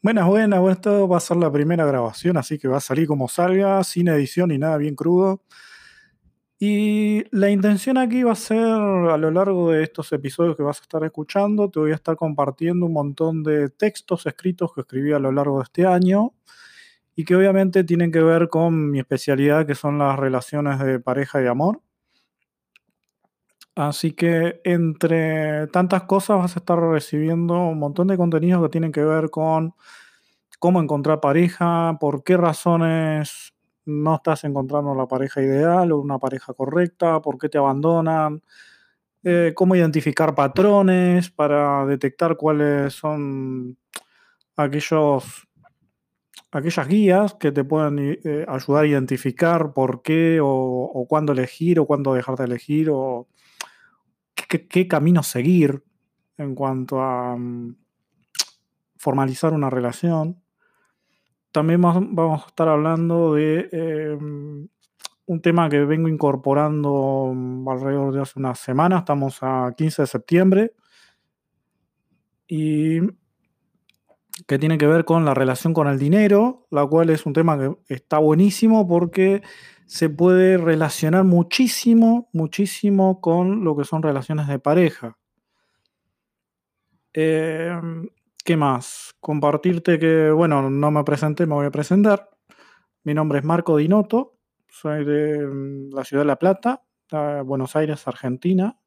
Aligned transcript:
Buenas, 0.00 0.28
buenas, 0.28 0.60
bueno, 0.60 0.72
esto 0.74 1.08
va 1.08 1.16
a 1.16 1.20
ser 1.20 1.38
la 1.38 1.50
primera 1.50 1.84
grabación, 1.84 2.36
así 2.36 2.56
que 2.56 2.68
va 2.68 2.76
a 2.76 2.80
salir 2.80 3.08
como 3.08 3.26
salga, 3.28 3.82
sin 3.82 4.06
edición 4.06 4.50
ni 4.50 4.58
nada, 4.58 4.76
bien 4.76 4.94
crudo. 4.94 5.42
Y 6.60 7.24
la 7.36 7.50
intención 7.50 7.98
aquí 7.98 8.22
va 8.22 8.32
a 8.32 8.34
ser, 8.36 8.58
a 8.58 9.16
lo 9.16 9.30
largo 9.32 9.72
de 9.72 9.82
estos 9.82 10.12
episodios 10.12 10.56
que 10.56 10.62
vas 10.62 10.78
a 10.78 10.82
estar 10.82 11.02
escuchando, 11.04 11.68
te 11.68 11.80
voy 11.80 11.90
a 11.92 11.96
estar 11.96 12.14
compartiendo 12.16 12.86
un 12.86 12.92
montón 12.92 13.42
de 13.42 13.70
textos 13.70 14.26
escritos 14.26 14.72
que 14.72 14.82
escribí 14.82 15.12
a 15.12 15.18
lo 15.18 15.32
largo 15.32 15.58
de 15.58 15.64
este 15.64 15.86
año 15.86 16.32
y 17.16 17.24
que 17.24 17.36
obviamente 17.36 17.84
tienen 17.84 18.12
que 18.12 18.22
ver 18.22 18.48
con 18.48 18.90
mi 18.92 19.00
especialidad, 19.00 19.66
que 19.66 19.74
son 19.74 19.98
las 19.98 20.16
relaciones 20.16 20.78
de 20.80 21.00
pareja 21.00 21.42
y 21.42 21.46
amor. 21.48 21.80
Así 23.78 24.10
que 24.10 24.60
entre 24.64 25.68
tantas 25.68 26.02
cosas 26.02 26.36
vas 26.38 26.56
a 26.56 26.58
estar 26.58 26.80
recibiendo 26.80 27.54
un 27.54 27.78
montón 27.78 28.08
de 28.08 28.16
contenidos 28.16 28.60
que 28.60 28.70
tienen 28.70 28.90
que 28.90 29.04
ver 29.04 29.30
con 29.30 29.72
cómo 30.58 30.82
encontrar 30.82 31.20
pareja, 31.20 31.96
por 32.00 32.24
qué 32.24 32.36
razones 32.36 33.54
no 33.86 34.16
estás 34.16 34.42
encontrando 34.42 34.96
la 34.96 35.06
pareja 35.06 35.42
ideal 35.42 35.92
o 35.92 36.00
una 36.00 36.18
pareja 36.18 36.54
correcta, 36.54 37.22
por 37.22 37.38
qué 37.38 37.48
te 37.48 37.58
abandonan, 37.58 38.42
eh, 39.22 39.52
cómo 39.54 39.76
identificar 39.76 40.34
patrones 40.34 41.30
para 41.30 41.86
detectar 41.86 42.36
cuáles 42.36 42.94
son 42.94 43.78
aquellos, 44.56 45.46
aquellas 46.50 46.88
guías 46.88 47.34
que 47.34 47.52
te 47.52 47.62
pueden 47.62 48.18
eh, 48.24 48.44
ayudar 48.48 48.82
a 48.82 48.88
identificar 48.88 49.72
por 49.72 50.02
qué 50.02 50.40
o, 50.42 50.48
o 50.48 51.06
cuándo 51.06 51.32
elegir 51.32 51.78
o 51.78 51.86
cuándo 51.86 52.12
dejar 52.14 52.34
de 52.34 52.44
elegir 52.44 52.90
o 52.90 53.28
qué, 54.46 54.88
camino 54.88 55.22
seguir 55.22 55.84
en 56.36 56.54
cuanto 56.54 57.00
a 57.00 57.36
mm, 57.36 57.76
formalizar 58.96 59.52
una 59.52 59.70
relación. 59.70 60.42
También 61.52 61.80
vamos 61.80 62.44
a 62.44 62.48
estar 62.48 62.68
hablando 62.68 63.34
de 63.34 63.68
em, 63.72 64.68
un 65.26 65.42
tema 65.42 65.68
que 65.68 65.84
vengo 65.84 66.08
incorporando 66.08 67.32
mm, 67.34 67.68
alrededor 67.68 68.14
de 68.14 68.20
hace 68.20 68.38
una 68.38 68.54
semana. 68.54 68.98
Estamos 68.98 69.38
a 69.42 69.72
15 69.76 70.02
de 70.02 70.06
septiembre. 70.06 70.72
Y 72.46 73.00
que 74.46 74.58
tiene 74.58 74.78
que 74.78 74.86
ver 74.86 75.04
con 75.04 75.24
la 75.24 75.34
relación 75.34 75.74
con 75.74 75.88
el 75.88 75.98
dinero, 75.98 76.66
la 76.70 76.86
cual 76.86 77.10
es 77.10 77.26
un 77.26 77.32
tema 77.32 77.58
que 77.58 77.94
está 77.94 78.18
buenísimo 78.18 78.86
porque 78.86 79.42
se 79.88 80.10
puede 80.10 80.58
relacionar 80.58 81.24
muchísimo, 81.24 82.28
muchísimo 82.34 83.22
con 83.22 83.64
lo 83.64 83.74
que 83.74 83.84
son 83.84 84.02
relaciones 84.02 84.46
de 84.46 84.58
pareja. 84.58 85.16
Em, 87.14 88.06
¿Qué 88.44 88.56
más? 88.58 89.14
Compartirte 89.18 89.98
que, 89.98 90.30
bueno, 90.30 90.68
no 90.68 90.90
me 90.90 91.04
presenté, 91.04 91.46
me 91.46 91.54
voy 91.54 91.66
a 91.66 91.70
presentar. 91.70 92.28
Mi 93.02 93.14
nombre 93.14 93.38
es 93.38 93.46
Marco 93.46 93.78
Dinoto, 93.78 94.36
soy 94.68 95.06
de 95.06 95.46
mm, 95.46 95.94
la 95.94 96.04
ciudad 96.04 96.22
de 96.22 96.26
La 96.26 96.38
Plata, 96.38 96.82
Buenos 97.46 97.74
Aires, 97.74 98.06
Argentina. 98.06 98.78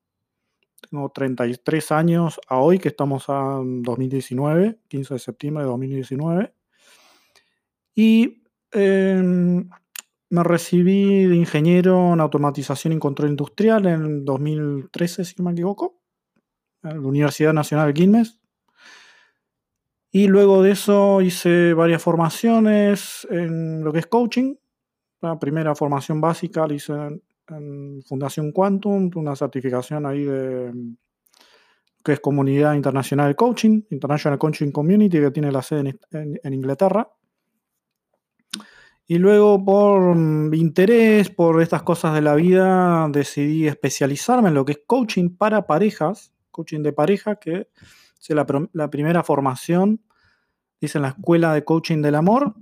Tengo 0.87 1.09
33 1.09 1.91
años 1.91 2.39
a 2.47 2.59
hoy, 2.59 2.77
que 2.77 2.89
estamos 2.89 3.25
a 3.27 3.59
2019, 3.63 4.79
15 4.87 5.15
de 5.15 5.19
septiembre 5.19 5.63
de 5.63 5.69
2019. 5.69 6.53
Y 7.95 8.43
em, 8.71 9.67
me 10.31 10.43
recibí 10.43 11.25
de 11.25 11.35
ingeniero 11.35 12.13
en 12.13 12.21
automatización 12.21 12.93
y 12.93 12.99
control 12.99 13.31
industrial 13.31 13.85
en 13.85 14.23
2013, 14.23 15.25
si 15.25 15.35
no 15.37 15.43
me 15.43 15.51
equivoco, 15.51 15.99
en 16.83 17.01
la 17.01 17.07
Universidad 17.07 17.53
Nacional 17.53 17.87
de 17.87 17.93
Quilmes. 17.93 18.39
Y 20.09 20.27
luego 20.27 20.63
de 20.63 20.71
eso 20.71 21.21
hice 21.21 21.73
varias 21.73 22.01
formaciones 22.01 23.27
en 23.29 23.83
lo 23.83 23.91
que 23.91 23.99
es 23.99 24.07
coaching. 24.07 24.55
La 25.21 25.37
primera 25.37 25.75
formación 25.75 26.21
básica 26.21 26.65
la 26.65 26.73
hice 26.73 26.93
en, 27.49 28.01
Fundación 28.07 28.53
Quantum, 28.53 29.11
una 29.15 29.35
certificación 29.35 30.05
ahí 30.05 30.23
de 30.23 30.71
que 32.03 32.13
es 32.13 32.19
Comunidad 32.21 32.73
Internacional 32.73 33.27
de 33.27 33.35
Coaching, 33.35 33.81
International 33.89 34.39
Coaching 34.39 34.71
Community, 34.71 35.19
que 35.19 35.31
tiene 35.31 35.51
la 35.51 35.61
sede 35.61 35.99
en 36.11 36.53
Inglaterra. 36.53 37.11
Y 39.11 39.17
luego 39.17 39.61
por 39.65 40.15
mm, 40.15 40.53
interés, 40.53 41.29
por 41.29 41.61
estas 41.61 41.83
cosas 41.83 42.13
de 42.13 42.21
la 42.21 42.33
vida, 42.33 43.09
decidí 43.09 43.67
especializarme 43.67 44.47
en 44.47 44.55
lo 44.55 44.63
que 44.63 44.71
es 44.71 44.79
coaching 44.87 45.35
para 45.35 45.67
parejas, 45.67 46.31
coaching 46.49 46.79
de 46.79 46.93
pareja, 46.93 47.35
que 47.35 47.67
es 48.21 48.29
la, 48.29 48.89
primera 48.89 49.21
formación, 49.21 50.01
dice 50.79 50.97
en 50.97 51.01
la 51.01 51.09
Escuela 51.09 51.53
de 51.53 51.65
Coaching 51.65 52.01
del 52.01 52.15
Amor, 52.15 52.53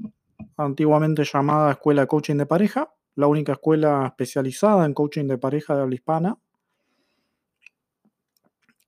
antiguamente 0.57 1.23
llamada 1.23 1.73
Escuela 1.73 2.01
de 2.01 2.07
Coaching 2.07 2.37
de 2.37 2.47
Pareja, 2.47 2.95
la 3.13 3.27
única 3.27 3.51
escuela 3.51 4.07
especializada 4.07 4.87
en 4.87 4.95
coaching 4.95 5.25
de 5.25 5.37
pareja 5.37 5.75
de 5.75 5.83
habla 5.83 5.93
hispana. 5.93 6.39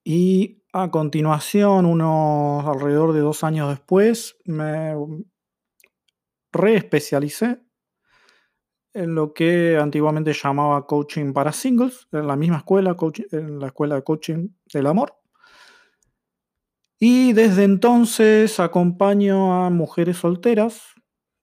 Y 0.04 0.64
a 0.74 0.90
continuación, 0.90 1.86
unos 1.86 2.66
alrededor 2.66 3.14
de 3.14 3.20
dos 3.20 3.44
años 3.44 3.70
después, 3.70 4.36
me 4.46 4.96
reespecialicé 6.52 7.62
en 8.94 9.16
lo 9.16 9.34
que 9.34 9.78
antiguamente 9.78 10.34
llamaba 10.34 10.86
coaching 10.86 11.34
para 11.34 11.54
singles, 11.54 12.08
en 12.12 12.28
la 12.28 12.36
misma 12.36 12.58
escuela, 12.58 12.96
en 13.32 13.60
la 13.60 13.68
escuela 13.68 13.96
de 13.96 14.04
coaching 14.04 14.50
del 14.74 14.88
amor. 14.88 15.16
Y 17.00 17.34
desde 17.34 17.64
entonces 17.64 18.60
acompaño 18.60 19.66
a 19.66 19.70
mujeres 19.70 20.18
solteras 20.18 20.94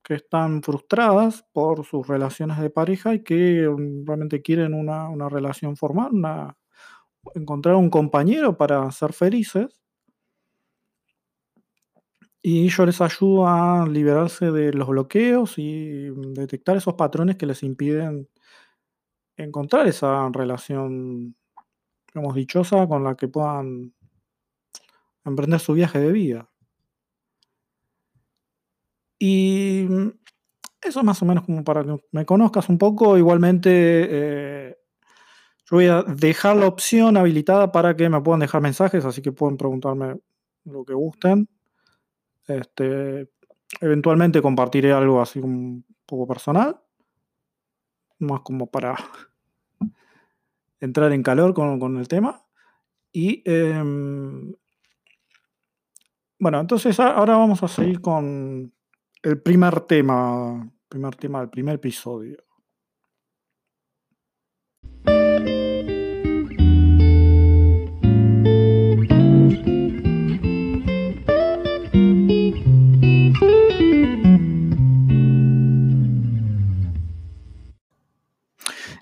que 0.05 0.15
están 0.15 0.63
frustradas 0.63 1.45
por 1.53 1.85
sus 1.85 2.07
relaciones 2.07 2.59
de 2.59 2.71
pareja 2.71 3.15
y 3.15 3.23
que 3.23 3.69
realmente 4.05 4.41
quieren 4.41 4.73
una, 4.73 5.09
una 5.09 5.29
relación 5.29 5.77
formal, 5.77 6.11
una, 6.13 6.57
encontrar 7.35 7.75
un 7.75 7.91
compañero 7.91 8.57
para 8.57 8.91
ser 8.93 9.13
felices 9.13 9.78
y 12.43 12.69
yo 12.69 12.87
les 12.87 13.01
ayudo 13.01 13.49
a 13.49 13.87
liberarse 13.87 14.51
de 14.51 14.73
los 14.73 14.89
bloqueos 14.89 15.59
y 15.59 16.11
detectar 16.35 16.77
esos 16.77 16.95
patrones 16.95 17.37
que 17.37 17.47
les 17.47 17.63
impiden 17.63 18.29
encontrar 19.37 19.87
esa 19.87 20.29
relación, 20.31 21.37
digamos, 22.09 22.35
dichosa 22.35 22.87
con 22.87 23.05
la 23.05 23.17
que 23.17 23.29
puedan 23.29 23.95
emprender 25.25 25.61
su 25.61 25.75
viaje 25.75 25.99
de 25.99 26.13
vida. 26.13 26.49
Y 29.21 29.87
eso 30.81 31.03
más 31.03 31.21
o 31.23 31.27
menos 31.27 31.45
como 31.45 31.65
para 31.65 31.85
que 31.85 31.97
me 32.13 32.25
conozcas 32.25 32.69
un 32.69 32.79
poco. 32.79 33.19
Igualmente, 33.19 33.71
eh, 33.73 34.77
yo 35.71 35.77
voy 35.77 35.87
a 35.87 36.03
dejar 36.03 36.57
la 36.57 36.67
opción 36.67 37.17
habilitada 37.17 37.73
para 37.73 37.97
que 37.97 38.09
me 38.09 38.21
puedan 38.21 38.41
dejar 38.41 38.63
mensajes, 38.63 39.05
así 39.05 39.23
que 39.23 39.33
pueden 39.33 39.57
preguntarme 39.57 40.19
lo 40.65 40.85
que 40.85 40.95
gusten. 40.95 41.49
Este, 42.49 43.31
eventualmente 43.81 44.43
compartiré 44.43 44.93
algo 44.93 45.21
así 45.21 45.39
un 45.39 45.85
poco 46.07 46.27
personal, 46.27 46.81
más 48.19 48.41
como 48.41 48.67
para 48.67 48.97
entrar 50.81 51.13
en 51.13 51.23
calor 51.23 51.55
con, 51.55 51.99
el 51.99 52.09
tema. 52.09 52.43
Y 53.13 53.43
em, 53.45 54.55
bueno, 56.39 56.61
entonces 56.61 56.99
ahora 57.01 57.37
vamos 57.37 57.63
a 57.63 57.69
seguir 57.69 58.01
con 58.01 58.73
el 59.23 59.43
primer 59.43 59.81
tema, 59.83 60.71
primer 60.89 61.15
tema 61.17 61.41
del 61.41 61.51
primer 61.51 61.75
episodio. 61.77 62.48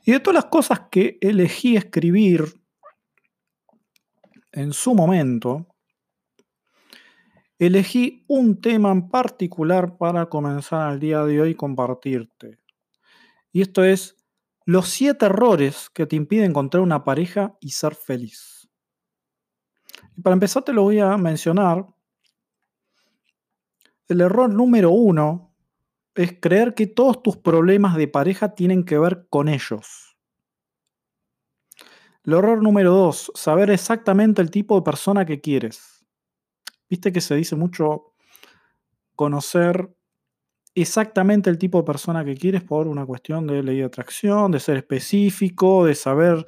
Y 0.07 0.13
de 0.13 0.21
todas 0.21 0.37
las 0.37 0.45
cosas 0.45 0.83
que 0.89 1.19
elegí 1.21 1.77
escribir 1.77 2.45
en 4.53 4.73
su 4.73 4.95
momento, 4.95 5.67
elegí 7.59 8.25
un 8.29 8.61
tema 8.61 8.93
en 8.93 9.09
particular 9.09 9.99
para 9.99 10.27
comenzar 10.27 10.93
el 10.93 11.01
día 11.01 11.25
de 11.25 11.41
hoy 11.41 11.57
compartirte. 11.57 12.61
Y 13.51 13.63
esto 13.63 13.83
es 13.83 14.17
los 14.65 14.89
siete 14.89 15.27
errores 15.27 15.91
que 15.91 16.07
te 16.07 16.15
impiden 16.15 16.51
encontrar 16.51 16.85
una 16.85 17.03
pareja 17.03 17.57
y 17.61 17.71
ser 17.71 17.97
feliz. 17.97 18.69
Y 20.17 20.21
para 20.21 20.35
empezar 20.35 20.63
te 20.63 20.73
lo 20.73 20.83
voy 20.83 21.01
a 21.01 21.17
mencionar. 21.17 21.85
El 24.07 24.21
error 24.21 24.49
número 24.49 24.93
uno 24.93 25.56
es 26.17 26.37
creer 26.41 26.75
que 26.75 26.87
todos 26.87 27.23
tus 27.23 27.37
problemas 27.37 27.97
de 27.97 28.09
pareja 28.09 28.55
tienen 28.55 28.85
que 28.85 28.99
ver 28.99 29.27
con 29.29 29.49
ellos. 29.49 30.17
El 32.25 32.33
error 32.33 32.63
número 32.63 32.93
dos, 32.93 33.31
saber 33.35 33.71
exactamente 33.71 34.43
el 34.43 34.51
tipo 34.51 34.75
de 34.75 34.83
persona 34.83 35.25
que 35.25 35.41
quieres. 35.41 36.05
Viste 36.89 37.13
que 37.13 37.21
se 37.21 37.37
dice 37.37 37.55
mucho 37.55 38.15
conocer 39.15 39.95
exactamente 40.75 41.51
el 41.51 41.59
tipo 41.59 41.79
de 41.79 41.85
persona 41.85 42.25
que 42.25 42.35
quieres 42.35 42.63
por 42.63 42.89
una 42.89 43.07
cuestión 43.07 43.47
de 43.47 43.63
ley 43.63 43.79
de 43.79 43.85
atracción, 43.85 44.51
de 44.51 44.61
ser 44.61 44.77
específico, 44.79 45.85
de 45.85 45.95
saber 45.95 46.45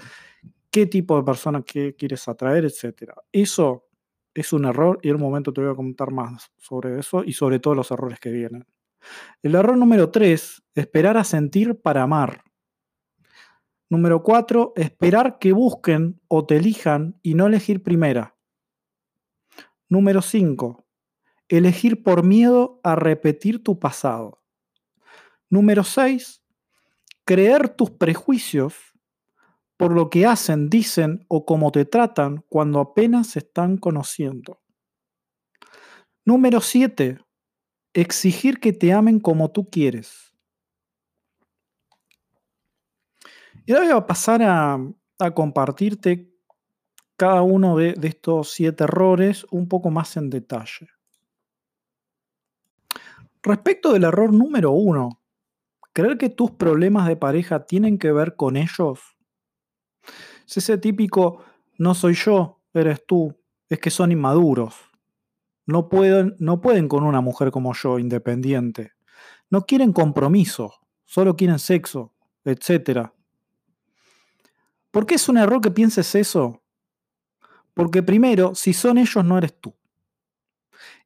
qué 0.71 0.87
tipo 0.87 1.17
de 1.17 1.23
persona 1.23 1.63
que 1.63 1.95
quieres 1.95 2.27
atraer, 2.29 2.65
etc. 2.65 3.13
Eso 3.33 3.87
es 4.35 4.53
un 4.53 4.65
error 4.65 4.99
y 5.03 5.11
en 5.11 5.17
un 5.17 5.23
momento 5.23 5.53
te 5.53 5.61
voy 5.61 5.71
a 5.71 5.77
comentar 5.77 6.11
más 6.11 6.51
sobre 6.57 6.99
eso 6.99 7.23
y 7.25 7.33
sobre 7.33 7.59
todos 7.59 7.77
los 7.77 7.91
errores 7.91 8.19
que 8.21 8.31
vienen. 8.31 8.67
El 9.43 9.55
error 9.55 9.77
número 9.77 10.11
3, 10.11 10.63
esperar 10.75 11.17
a 11.17 11.25
sentir 11.25 11.81
para 11.81 12.03
amar. 12.03 12.45
Número 13.91 14.23
4, 14.23 14.75
esperar 14.77 15.39
que 15.39 15.53
busquen 15.53 16.21
o 16.29 16.45
te 16.45 16.57
elijan 16.57 17.19
y 17.23 17.35
no 17.35 17.47
elegir 17.47 17.83
primera. 17.83 18.37
Número 19.89 20.21
5, 20.21 20.87
elegir 21.49 22.03
por 22.03 22.23
miedo 22.23 22.81
a 22.83 22.95
repetir 22.95 23.63
tu 23.63 23.79
pasado. 23.79 24.43
Número 25.49 25.85
6, 25.85 26.43
creer 27.25 27.71
tus 27.71 27.91
prejuicios 27.91 28.75
por 29.79 29.93
lo 29.93 30.11
que 30.11 30.27
hacen, 30.27 30.69
dicen 30.69 31.25
o 31.29 31.47
cómo 31.47 31.71
te 31.73 31.85
tratan 31.85 32.45
cuando 32.49 32.81
apenas 32.81 33.29
se 33.29 33.39
están 33.39 33.79
conociendo. 33.79 34.61
Número 36.25 36.61
7, 36.61 37.21
exigir 38.01 38.61
que 38.61 38.73
te 38.73 38.93
amen 38.93 39.19
como 39.19 39.51
tú 39.51 39.69
quieres. 39.69 40.33
Y 43.67 43.73
ahora 43.73 43.87
voy 43.87 43.97
a 43.97 44.07
pasar 44.07 44.43
a, 44.43 44.79
compartirte 45.35 46.33
cada 47.17 47.43
uno 47.43 47.77
de, 47.77 47.95
de 47.95 48.09
estos 48.09 48.53
siete 48.53 48.85
errores 48.85 49.45
un 49.51 49.69
poco 49.69 49.91
más 49.91 50.17
en 50.17 50.31
detalle. 50.31 50.89
Respecto 53.43 53.93
del 53.93 54.05
error 54.05 54.33
número 54.33 54.71
uno, 54.71 55.21
creer 55.93 56.17
que 56.19 56.29
tus 56.29 56.53
problemas 56.53 57.09
de 57.09 57.17
pareja 57.17 57.67
tienen 57.67 57.99
que 57.99 58.13
ver 58.13 58.37
con 58.37 58.57
ellos. 58.57 59.01
Es 60.47 60.59
ese 60.59 60.79
típico, 60.79 61.45
no 61.79 61.95
soy 61.95 62.15
yo, 62.15 62.61
eres 62.73 63.05
tú, 63.05 63.35
es 63.69 63.81
que 63.81 63.91
son 63.91 64.13
inmaduros. 64.13 64.88
No 65.69 65.91
pueden, 65.91 66.35
no 66.39 66.63
pueden 66.63 66.89
con 66.89 67.05
una 67.05 67.21
mujer 67.21 67.51
como 67.51 67.75
yo, 67.75 67.99
independiente. 67.99 68.93
No 69.51 69.67
quieren 69.67 69.93
compromiso, 69.93 70.73
solo 71.05 71.37
quieren 71.37 71.59
sexo, 71.59 72.15
etc. 72.47 73.11
¿Por 74.91 75.05
qué 75.05 75.17
es 75.17 75.29
un 75.29 75.37
error 75.37 75.61
que 75.61 75.71
pienses 75.71 76.15
eso? 76.15 76.63
Porque 77.75 78.03
primero, 78.03 78.55
si 78.55 78.73
son 78.73 78.97
ellos, 78.97 79.23
no 79.23 79.37
eres 79.37 79.61
tú. 79.61 79.75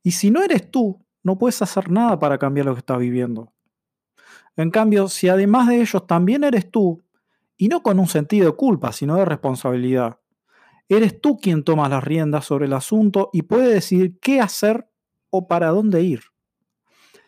Y 0.00 0.12
si 0.12 0.30
no 0.30 0.44
eres 0.44 0.70
tú, 0.70 1.04
no 1.24 1.36
puedes 1.36 1.60
hacer 1.60 1.90
nada 1.90 2.20
para 2.20 2.38
cambiar 2.38 2.66
lo 2.66 2.74
que 2.74 2.78
estás 2.78 2.98
viviendo. 2.98 3.52
En 4.54 4.70
cambio, 4.70 5.08
si 5.08 5.28
además 5.28 5.66
de 5.66 5.80
ellos 5.80 6.06
también 6.06 6.44
eres 6.44 6.70
tú, 6.70 7.02
y 7.56 7.66
no 7.66 7.82
con 7.82 7.98
un 7.98 8.06
sentido 8.06 8.46
de 8.46 8.56
culpa, 8.56 8.92
sino 8.92 9.16
de 9.16 9.24
responsabilidad, 9.24 10.20
Eres 10.92 11.22
tú 11.22 11.38
quien 11.38 11.64
toma 11.64 11.88
las 11.88 12.04
riendas 12.04 12.44
sobre 12.44 12.66
el 12.66 12.74
asunto 12.74 13.30
y 13.32 13.42
puede 13.42 13.72
decidir 13.72 14.18
qué 14.20 14.42
hacer 14.42 14.90
o 15.30 15.48
para 15.48 15.68
dónde 15.70 16.02
ir. 16.02 16.20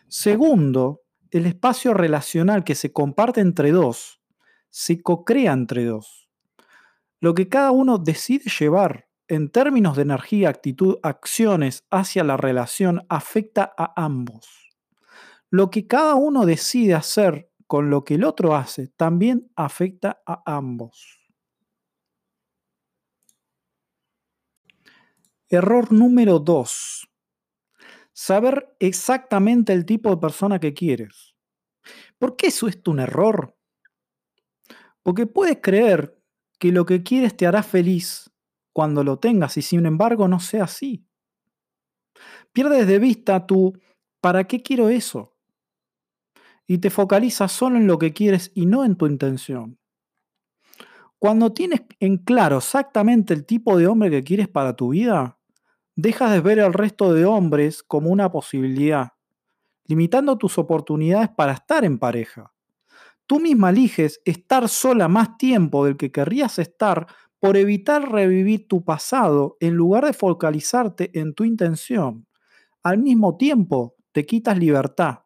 Segundo, 0.07 1.01
el 1.31 1.47
espacio 1.47 1.95
relacional 1.95 2.63
que 2.63 2.75
se 2.75 2.93
comparte 2.93 3.41
entre 3.41 3.71
dos 3.71 4.21
se 4.69 5.01
co-crea 5.01 5.53
entre 5.53 5.83
dos. 5.85 6.29
Lo 7.19 7.33
que 7.33 7.49
cada 7.49 7.71
uno 7.71 7.97
decide 7.97 8.51
llevar 8.59 9.07
en 9.27 9.49
términos 9.49 9.95
de 9.95 10.03
energía, 10.03 10.49
actitud, 10.49 10.97
acciones 11.01 11.87
hacia 11.89 12.23
la 12.23 12.37
relación 12.37 13.03
afecta 13.09 13.73
a 13.75 13.93
ambos. 13.95 14.69
Lo 15.49 15.71
que 15.71 15.87
cada 15.87 16.13
uno 16.13 16.45
decide 16.45 16.93
hacer 16.93 17.49
con 17.65 17.89
lo 17.89 18.03
que 18.03 18.13
el 18.13 18.25
otro 18.25 18.55
hace 18.55 18.89
también 18.89 19.51
afecta 19.55 20.21
a 20.27 20.43
ambos. 20.45 21.24
Error 25.49 25.91
número 25.91 26.39
2. 26.39 27.07
Saber 28.13 28.75
exactamente 28.79 29.73
el 29.73 29.85
tipo 29.85 30.09
de 30.09 30.17
persona 30.17 30.59
que 30.59 30.73
quieres. 30.73 31.35
¿Por 32.17 32.35
qué 32.35 32.47
eso 32.47 32.67
es 32.67 32.79
un 32.87 32.99
error? 32.99 33.55
Porque 35.03 35.27
puedes 35.27 35.59
creer 35.61 36.19
que 36.57 36.71
lo 36.71 36.87
que 36.87 37.03
quieres 37.03 37.37
te 37.37 37.45
hará 37.45 37.61
feliz 37.61 38.31
cuando 38.73 39.03
lo 39.03 39.19
tengas 39.19 39.55
y 39.57 39.61
sin 39.61 39.85
embargo 39.85 40.27
no 40.27 40.39
sea 40.39 40.63
así. 40.63 41.05
Pierdes 42.51 42.87
de 42.87 42.97
vista 42.97 43.45
tu 43.45 43.73
¿para 44.21 44.45
qué 44.45 44.63
quiero 44.63 44.89
eso? 44.89 45.35
Y 46.65 46.79
te 46.79 46.89
focalizas 46.89 47.51
solo 47.51 47.77
en 47.77 47.85
lo 47.85 47.99
que 47.99 48.13
quieres 48.13 48.51
y 48.55 48.65
no 48.65 48.83
en 48.83 48.95
tu 48.95 49.05
intención. 49.05 49.77
Cuando 51.19 51.53
tienes 51.53 51.81
en 51.99 52.17
claro 52.17 52.57
exactamente 52.57 53.33
el 53.33 53.45
tipo 53.45 53.77
de 53.77 53.87
hombre 53.87 54.09
que 54.11 54.23
quieres 54.23 54.47
para 54.47 54.75
tu 54.75 54.89
vida, 54.89 55.39
dejas 55.95 56.31
de 56.31 56.41
ver 56.41 56.59
al 56.59 56.73
resto 56.73 57.13
de 57.13 57.25
hombres 57.25 57.83
como 57.83 58.09
una 58.09 58.31
posibilidad, 58.31 59.13
limitando 59.87 60.37
tus 60.37 60.57
oportunidades 60.57 61.29
para 61.29 61.53
estar 61.53 61.85
en 61.85 61.99
pareja. 61.99 62.53
Tú 63.27 63.39
misma 63.39 63.71
eliges 63.71 64.21
estar 64.25 64.69
sola 64.69 65.07
más 65.07 65.37
tiempo 65.37 65.85
del 65.85 65.97
que 65.97 66.11
querrías 66.11 66.59
estar 66.59 67.07
por 67.39 67.57
evitar 67.57 68.11
revivir 68.11 68.67
tu 68.67 68.83
pasado 68.83 69.57
en 69.59 69.75
lugar 69.75 70.05
de 70.05 70.13
focalizarte 70.13 71.11
en 71.19 71.33
tu 71.33 71.43
intención. 71.43 72.27
Al 72.83 72.99
mismo 72.99 73.37
tiempo, 73.37 73.95
te 74.11 74.25
quitas 74.25 74.57
libertad. 74.57 75.19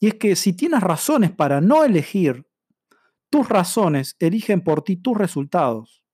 Y 0.00 0.08
es 0.08 0.14
que 0.14 0.36
si 0.36 0.54
tienes 0.54 0.80
razones 0.80 1.30
para 1.30 1.60
no 1.60 1.84
elegir, 1.84 2.46
tus 3.30 3.48
razones 3.48 4.16
eligen 4.18 4.62
por 4.62 4.82
ti 4.82 4.96
tus 4.96 5.16
resultados. 5.16 6.04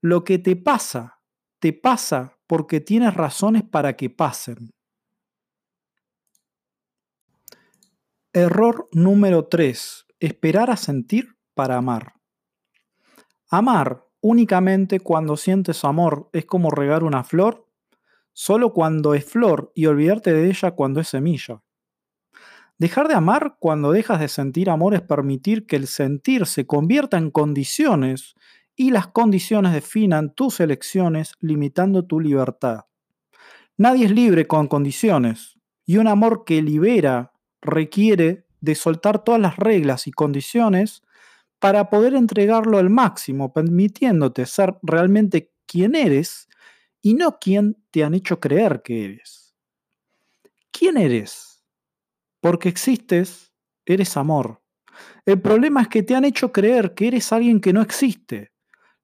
Lo 0.00 0.22
que 0.22 0.38
te 0.38 0.54
pasa, 0.54 1.20
te 1.58 1.72
pasa 1.72 2.38
porque 2.46 2.80
tienes 2.80 3.14
razones 3.14 3.64
para 3.64 3.96
que 3.96 4.10
pasen. 4.10 4.72
Error 8.32 8.88
número 8.92 9.46
3. 9.46 10.06
Esperar 10.20 10.70
a 10.70 10.76
sentir 10.76 11.36
para 11.54 11.76
amar. 11.76 12.14
Amar 13.48 14.06
únicamente 14.20 15.00
cuando 15.00 15.36
sientes 15.36 15.84
amor 15.84 16.28
es 16.32 16.44
como 16.44 16.70
regar 16.70 17.02
una 17.02 17.24
flor, 17.24 17.66
solo 18.32 18.72
cuando 18.72 19.14
es 19.14 19.24
flor 19.24 19.72
y 19.74 19.86
olvidarte 19.86 20.32
de 20.32 20.48
ella 20.48 20.72
cuando 20.72 21.00
es 21.00 21.08
semilla. 21.08 21.62
Dejar 22.80 23.08
de 23.08 23.14
amar 23.14 23.56
cuando 23.58 23.92
dejas 23.92 24.20
de 24.20 24.28
sentir 24.28 24.70
amor 24.70 24.94
es 24.94 25.02
permitir 25.02 25.66
que 25.66 25.76
el 25.76 25.86
sentir 25.86 26.46
se 26.46 26.66
convierta 26.66 27.18
en 27.18 27.30
condiciones 27.30 28.34
y 28.74 28.90
las 28.90 29.08
condiciones 29.08 29.74
definan 29.74 30.34
tus 30.34 30.60
elecciones 30.60 31.34
limitando 31.40 32.06
tu 32.06 32.20
libertad. 32.20 32.86
Nadie 33.76 34.06
es 34.06 34.12
libre 34.12 34.46
con 34.46 34.66
condiciones 34.66 35.58
y 35.84 35.98
un 35.98 36.08
amor 36.08 36.44
que 36.46 36.62
libera 36.62 37.34
requiere 37.60 38.46
de 38.62 38.74
soltar 38.74 39.24
todas 39.24 39.42
las 39.42 39.58
reglas 39.58 40.06
y 40.06 40.10
condiciones 40.10 41.02
para 41.58 41.90
poder 41.90 42.14
entregarlo 42.14 42.78
al 42.78 42.88
máximo, 42.88 43.52
permitiéndote 43.52 44.46
ser 44.46 44.78
realmente 44.82 45.52
quien 45.66 45.94
eres 45.94 46.48
y 47.02 47.12
no 47.12 47.38
quien 47.38 47.76
te 47.90 48.04
han 48.04 48.14
hecho 48.14 48.40
creer 48.40 48.80
que 48.82 49.04
eres. 49.04 49.54
¿Quién 50.70 50.96
eres? 50.96 51.49
Porque 52.40 52.68
existes, 52.68 53.52
eres 53.84 54.16
amor. 54.16 54.62
El 55.26 55.40
problema 55.40 55.82
es 55.82 55.88
que 55.88 56.02
te 56.02 56.14
han 56.14 56.24
hecho 56.24 56.52
creer 56.52 56.94
que 56.94 57.08
eres 57.08 57.32
alguien 57.32 57.60
que 57.60 57.72
no 57.72 57.82
existe. 57.82 58.52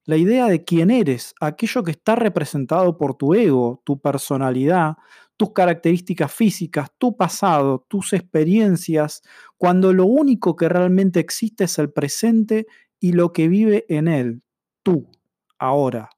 La 0.04 0.16
idea 0.16 0.46
de 0.46 0.64
quién 0.64 0.90
eres, 0.90 1.34
aquello 1.40 1.82
que 1.82 1.90
está 1.90 2.14
representado 2.14 2.96
por 2.96 3.16
tu 3.16 3.34
ego, 3.34 3.82
tu 3.84 4.00
personalidad, 4.00 4.96
tus 5.36 5.52
características 5.52 6.32
físicas, 6.32 6.90
tu 6.96 7.16
pasado, 7.16 7.84
tus 7.88 8.12
experiencias, 8.12 9.22
cuando 9.58 9.92
lo 9.92 10.06
único 10.06 10.56
que 10.56 10.68
realmente 10.68 11.20
existe 11.20 11.64
es 11.64 11.78
el 11.78 11.92
presente 11.92 12.66
y 13.00 13.12
lo 13.12 13.32
que 13.32 13.48
vive 13.48 13.84
en 13.88 14.08
él, 14.08 14.42
tú, 14.82 15.10
ahora. 15.58 16.08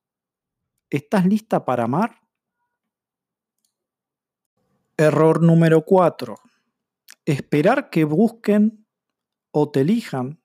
¿Estás 0.91 1.27
lista 1.27 1.65
para 1.65 1.85
amar? 1.85 2.21
Error 4.97 5.43
número 5.43 5.85
4 5.85 6.37
esperar 7.33 7.91
que 7.91 8.05
busquen 8.05 8.87
o 9.51 9.71
te 9.71 9.83
elijan 9.83 10.41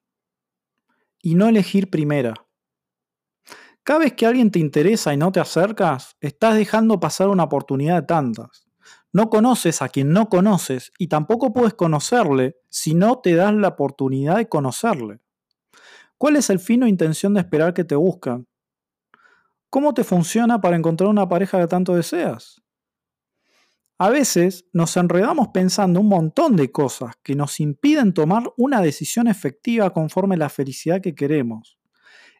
y 1.22 1.36
no 1.36 1.48
elegir 1.48 1.90
primera. 1.90 2.34
Cada 3.84 4.00
vez 4.00 4.14
que 4.14 4.26
alguien 4.26 4.52
te 4.52 4.60
interesa 4.60 5.14
y 5.14 5.18
no 5.18 5.32
te 5.32 5.40
acercas, 5.40 6.18
estás 6.20 6.56
dejando 6.56 7.00
pasar 7.00 7.30
una 7.30 7.44
oportunidad 7.44 8.02
de 8.02 8.08
tantas. 8.08 8.68
No 9.14 9.30
conoces 9.30 9.82
a 9.82 9.90
quien 9.90 10.12
no 10.12 10.28
conoces 10.28 10.92
y 10.98 11.08
tampoco 11.08 11.54
puedes 11.54 11.74
conocerle 11.74 12.58
si 12.70 12.96
no 12.96 13.20
te 13.20 13.36
das 13.36 13.54
la 13.54 13.70
oportunidad 13.70 14.38
de 14.38 14.50
conocerle. 14.50 15.22
¿Cuál 16.18 16.36
es 16.36 16.50
el 16.50 16.60
fin 16.60 16.84
o 16.84 16.88
intención 16.88 17.34
de 17.34 17.42
esperar 17.42 17.74
que 17.74 17.84
te 17.84 17.96
buscan? 17.96 18.48
¿Cómo 19.70 19.94
te 19.94 20.04
funciona 20.04 20.60
para 20.60 20.76
encontrar 20.76 21.10
una 21.10 21.30
pareja 21.30 21.60
que 21.60 21.68
tanto 21.68 21.96
deseas? 21.96 22.63
A 24.00 24.10
veces 24.10 24.66
nos 24.74 24.98
enredamos 24.98 25.50
pensando 25.54 26.00
un 26.00 26.10
montón 26.10 26.56
de 26.56 26.72
cosas 26.72 27.14
que 27.22 27.36
nos 27.36 27.60
impiden 27.60 28.14
tomar 28.14 28.52
una 28.58 28.82
decisión 28.82 29.28
efectiva 29.28 29.92
conforme 29.92 30.36
la 30.36 30.50
felicidad 30.50 31.00
que 31.00 31.14
queremos. 31.14 31.78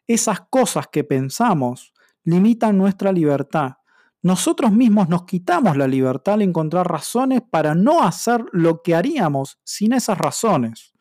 Esas 0.06 0.40
cosas 0.50 0.88
que 0.88 1.04
pensamos 1.04 1.94
limitan 2.24 2.76
nuestra 2.76 3.12
libertad. 3.12 3.74
Nosotros 4.20 4.72
mismos 4.72 5.08
nos 5.08 5.24
quitamos 5.24 5.76
la 5.76 5.86
libertad 5.86 6.34
al 6.34 6.42
encontrar 6.42 6.90
razones 6.90 7.42
para 7.48 7.74
no 7.74 8.02
hacer 8.02 8.44
lo 8.52 8.82
que 8.82 8.94
haríamos 8.94 9.60
sin 9.64 9.92
esas 9.92 10.18
razones, 10.18 10.92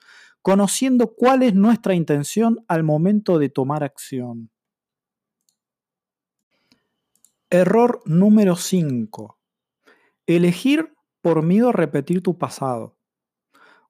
conociendo 0.42 1.16
cuál 1.16 1.42
es 1.42 1.56
nuestra 1.56 1.96
intención 1.96 2.64
al 2.68 2.84
momento 2.84 3.40
de 3.40 3.50
tomar 3.50 3.84
acción. 3.84 4.52
Error 7.50 8.02
número 8.06 8.56
5. 8.56 9.43
Elegir 10.26 10.94
por 11.22 11.44
miedo 11.44 11.70
a 11.70 11.74
repetir 11.74 12.22
tu 12.22 12.38
pasado. 12.38 12.98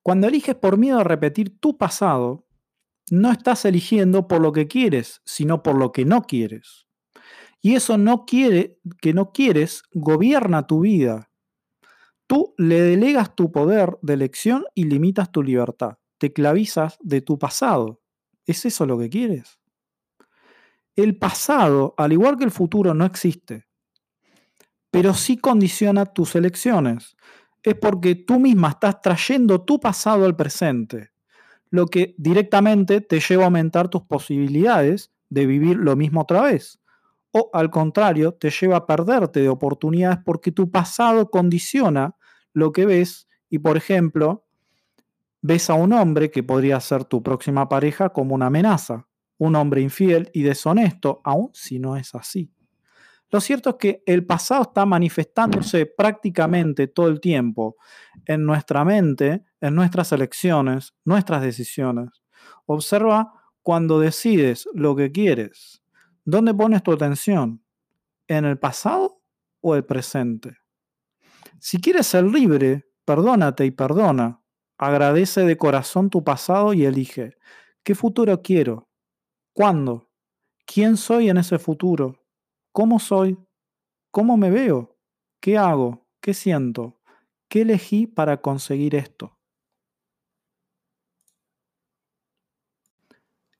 Cuando 0.01 0.27
eliges 0.27 0.55
por 0.55 0.77
miedo 0.77 0.99
a 0.99 1.03
repetir 1.03 1.59
tu 1.59 1.77
pasado, 1.77 2.45
no 3.11 3.31
estás 3.31 3.65
eligiendo 3.65 4.27
por 4.27 4.41
lo 4.41 4.51
que 4.51 4.67
quieres, 4.67 5.21
sino 5.25 5.63
por 5.63 5.75
lo 5.75 5.91
que 5.91 6.05
no 6.05 6.23
quieres. 6.23 6.87
Y 7.61 7.75
eso 7.75 7.97
no 7.97 8.25
quiere 8.25 8.79
que 9.01 9.13
no 9.13 9.31
quieres 9.31 9.83
gobierna 9.93 10.67
tu 10.67 10.81
vida. 10.81 11.31
Tú 12.27 12.53
le 12.57 12.81
delegas 12.81 13.35
tu 13.35 13.51
poder 13.51 13.97
de 14.01 14.13
elección 14.13 14.65
y 14.75 14.85
limitas 14.85 15.31
tu 15.31 15.43
libertad. 15.43 15.97
Te 16.17 16.33
clavizas 16.33 16.97
de 17.01 17.21
tu 17.21 17.37
pasado. 17.37 18.01
¿Es 18.45 18.65
eso 18.65 18.85
lo 18.85 18.97
que 18.97 19.09
quieres? 19.09 19.59
El 20.95 21.17
pasado, 21.17 21.93
al 21.97 22.11
igual 22.11 22.37
que 22.37 22.43
el 22.43 22.51
futuro, 22.51 22.93
no 22.93 23.05
existe 23.05 23.67
pero 24.93 25.15
sí 25.15 25.37
condiciona 25.37 26.05
tus 26.05 26.35
elecciones. 26.35 27.17
Es 27.63 27.73
porque 27.73 28.13
tú 28.13 28.39
misma 28.39 28.69
estás 28.69 29.01
trayendo 29.01 29.63
tu 29.63 29.79
pasado 29.79 30.23
al 30.23 30.35
presente, 30.35 31.09
lo 31.71 31.87
que 31.87 32.13
directamente 32.19 33.01
te 33.01 33.19
lleva 33.19 33.41
a 33.41 33.45
aumentar 33.47 33.89
tus 33.89 34.03
posibilidades 34.03 35.11
de 35.31 35.47
vivir 35.47 35.77
lo 35.77 35.95
mismo 35.95 36.21
otra 36.21 36.43
vez. 36.43 36.79
O 37.31 37.49
al 37.53 37.71
contrario, 37.71 38.35
te 38.35 38.51
lleva 38.51 38.77
a 38.77 38.85
perderte 38.85 39.39
de 39.39 39.49
oportunidades 39.49 40.19
porque 40.23 40.51
tu 40.51 40.69
pasado 40.69 41.31
condiciona 41.31 42.15
lo 42.53 42.71
que 42.71 42.85
ves 42.85 43.27
y, 43.49 43.57
por 43.57 43.77
ejemplo, 43.77 44.45
ves 45.41 45.71
a 45.71 45.73
un 45.73 45.91
hombre 45.93 46.29
que 46.29 46.43
podría 46.43 46.79
ser 46.79 47.03
tu 47.03 47.23
próxima 47.23 47.67
pareja 47.67 48.09
como 48.09 48.35
una 48.35 48.45
amenaza, 48.45 49.07
un 49.39 49.55
hombre 49.55 49.81
infiel 49.81 50.29
y 50.35 50.43
deshonesto, 50.43 51.19
aun 51.23 51.49
si 51.51 51.79
no 51.79 51.97
es 51.97 52.13
así. 52.13 52.53
Lo 53.33 53.41
cierto 53.41 53.71
es 53.71 53.75
que 53.77 54.03
el 54.05 54.27
pasado 54.27 54.61
está 54.61 54.85
manifestándose 54.85 55.87
prácticamente 55.87 56.85
todo 56.85 57.07
el 57.07 57.19
tiempo 57.19 57.77
en 58.27 58.45
nuestra 58.45 58.85
mente, 58.85 59.43
en 59.59 59.73
nuestras 59.73 60.11
elecciones, 60.11 60.93
nuestras 61.03 61.41
decisiones. 61.41 62.09
Observa 62.67 63.33
cuando 63.63 63.99
decides 63.99 64.69
lo 64.75 64.95
que 64.95 65.11
quieres. 65.11 65.81
¿Dónde 66.23 66.53
pones 66.53 66.83
tu 66.83 66.91
atención? 66.91 67.63
¿En 68.27 68.45
el 68.45 68.59
pasado 68.59 69.19
o 69.61 69.75
el 69.75 69.83
presente? 69.83 70.57
Si 71.59 71.81
quieres 71.81 72.05
ser 72.05 72.25
libre, 72.25 72.85
perdónate 73.03 73.65
y 73.65 73.71
perdona. 73.71 74.43
Agradece 74.77 75.41
de 75.41 75.57
corazón 75.57 76.11
tu 76.11 76.23
pasado 76.23 76.71
y 76.75 76.85
elige. 76.85 77.35
¿Qué 77.81 77.95
futuro 77.95 78.43
quiero? 78.43 78.91
¿Cuándo? 79.53 80.11
¿Quién 80.67 80.97
soy 80.97 81.29
en 81.29 81.37
ese 81.37 81.57
futuro? 81.57 82.22
¿Cómo 82.73 82.97
soy? 82.97 83.37
¿Cómo 84.09 84.35
me 84.35 84.49
veo? 84.49 84.97
¿Qué 85.39 85.59
hago? 85.59 86.07
¿Qué 86.19 86.33
siento? 86.33 86.99
¿Qué 87.47 87.61
elegí 87.61 88.07
para 88.07 88.41
conseguir 88.41 88.95
esto? 88.95 89.37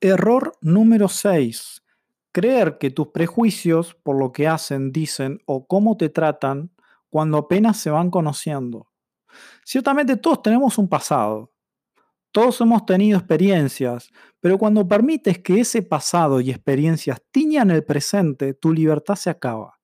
Error 0.02 0.54
número 0.62 1.10
6. 1.10 1.84
Creer 2.32 2.80
que 2.80 2.90
tus 2.90 3.10
prejuicios 3.10 3.94
por 3.94 4.18
lo 4.18 4.32
que 4.32 4.48
hacen, 4.48 4.92
dicen 4.92 5.38
o 5.46 5.68
cómo 5.68 5.96
te 5.96 6.10
tratan 6.10 6.72
cuando 7.12 7.38
apenas 7.38 7.78
se 7.78 7.92
van 7.92 8.10
conociendo. 8.10 8.88
Ciertamente 9.64 10.18
todos 10.18 10.42
tenemos 10.42 10.80
un 10.80 10.90
pasado, 10.90 11.53
todos 12.34 12.60
hemos 12.62 12.86
tenido 12.86 13.20
experiencias, 13.20 14.10
pero 14.40 14.58
cuando 14.58 14.88
permites 14.88 15.38
que 15.38 15.62
ese 15.62 15.84
pasado 15.84 16.42
y 16.42 16.50
experiencias 16.50 17.22
tiñan 17.32 17.70
el 17.70 17.86
presente, 17.86 18.56
tu 18.56 18.74
libertad 18.74 19.16
se 19.16 19.30
acaba. 19.30 19.80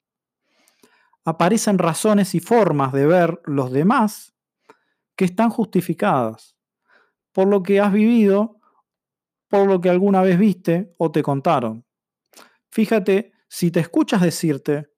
Aparecen 1.24 1.78
razones 1.78 2.34
y 2.34 2.40
formas 2.40 2.92
de 2.92 3.06
ver 3.06 3.40
los 3.46 3.72
demás 3.72 4.34
que 5.16 5.26
están 5.26 5.52
justificadas 5.52 6.58
por 7.32 7.48
lo 7.48 7.62
que 7.62 7.80
has 7.80 7.94
vivido, 7.94 8.60
por 9.48 9.68
lo 9.68 9.80
que 9.80 9.92
alguna 9.92 10.24
vez 10.24 10.40
viste 10.40 10.96
o 10.98 11.12
te 11.12 11.22
contaron. 11.22 11.86
Fíjate, 12.72 13.32
si 13.48 13.70
te 13.70 13.80
escuchas 13.80 14.22
decirte, 14.22 14.90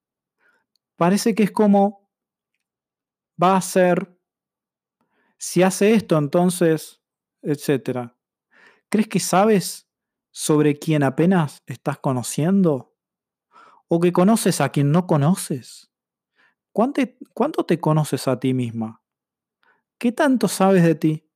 parece 0.96 1.36
que 1.36 1.44
es 1.44 1.52
como 1.52 2.10
va 3.42 3.58
a 3.58 3.62
ser, 3.62 4.18
si 5.38 5.64
hace 5.64 5.94
esto, 5.94 6.18
entonces 6.18 7.01
etcétera. 7.42 8.18
¿Crees 8.90 9.08
que 9.08 9.20
sabes 9.20 9.88
sobre 10.32 10.78
quien 10.78 11.04
apenas 11.04 11.62
estás 11.66 11.98
conociendo? 12.00 12.96
¿O 13.88 14.00
que 14.00 14.14
conoces 14.14 14.62
a 14.62 14.70
quien 14.70 14.92
no 14.92 15.08
conoces? 15.08 15.92
¿Cuánto, 16.72 17.02
¿Cuánto 17.34 17.66
te 17.66 17.80
conoces 17.80 18.28
a 18.28 18.40
ti 18.40 18.54
misma? 18.54 19.02
¿Qué 19.98 20.12
tanto 20.12 20.48
sabes 20.48 20.84
de 20.84 20.96
ti? 20.96 21.30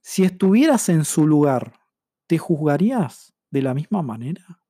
Si 0.00 0.24
estuvieras 0.24 0.88
en 0.88 1.04
su 1.04 1.26
lugar, 1.26 1.74
¿te 2.26 2.38
juzgarías 2.38 3.34
de 3.50 3.62
la 3.62 3.72
misma 3.72 4.02
manera? 4.02 4.62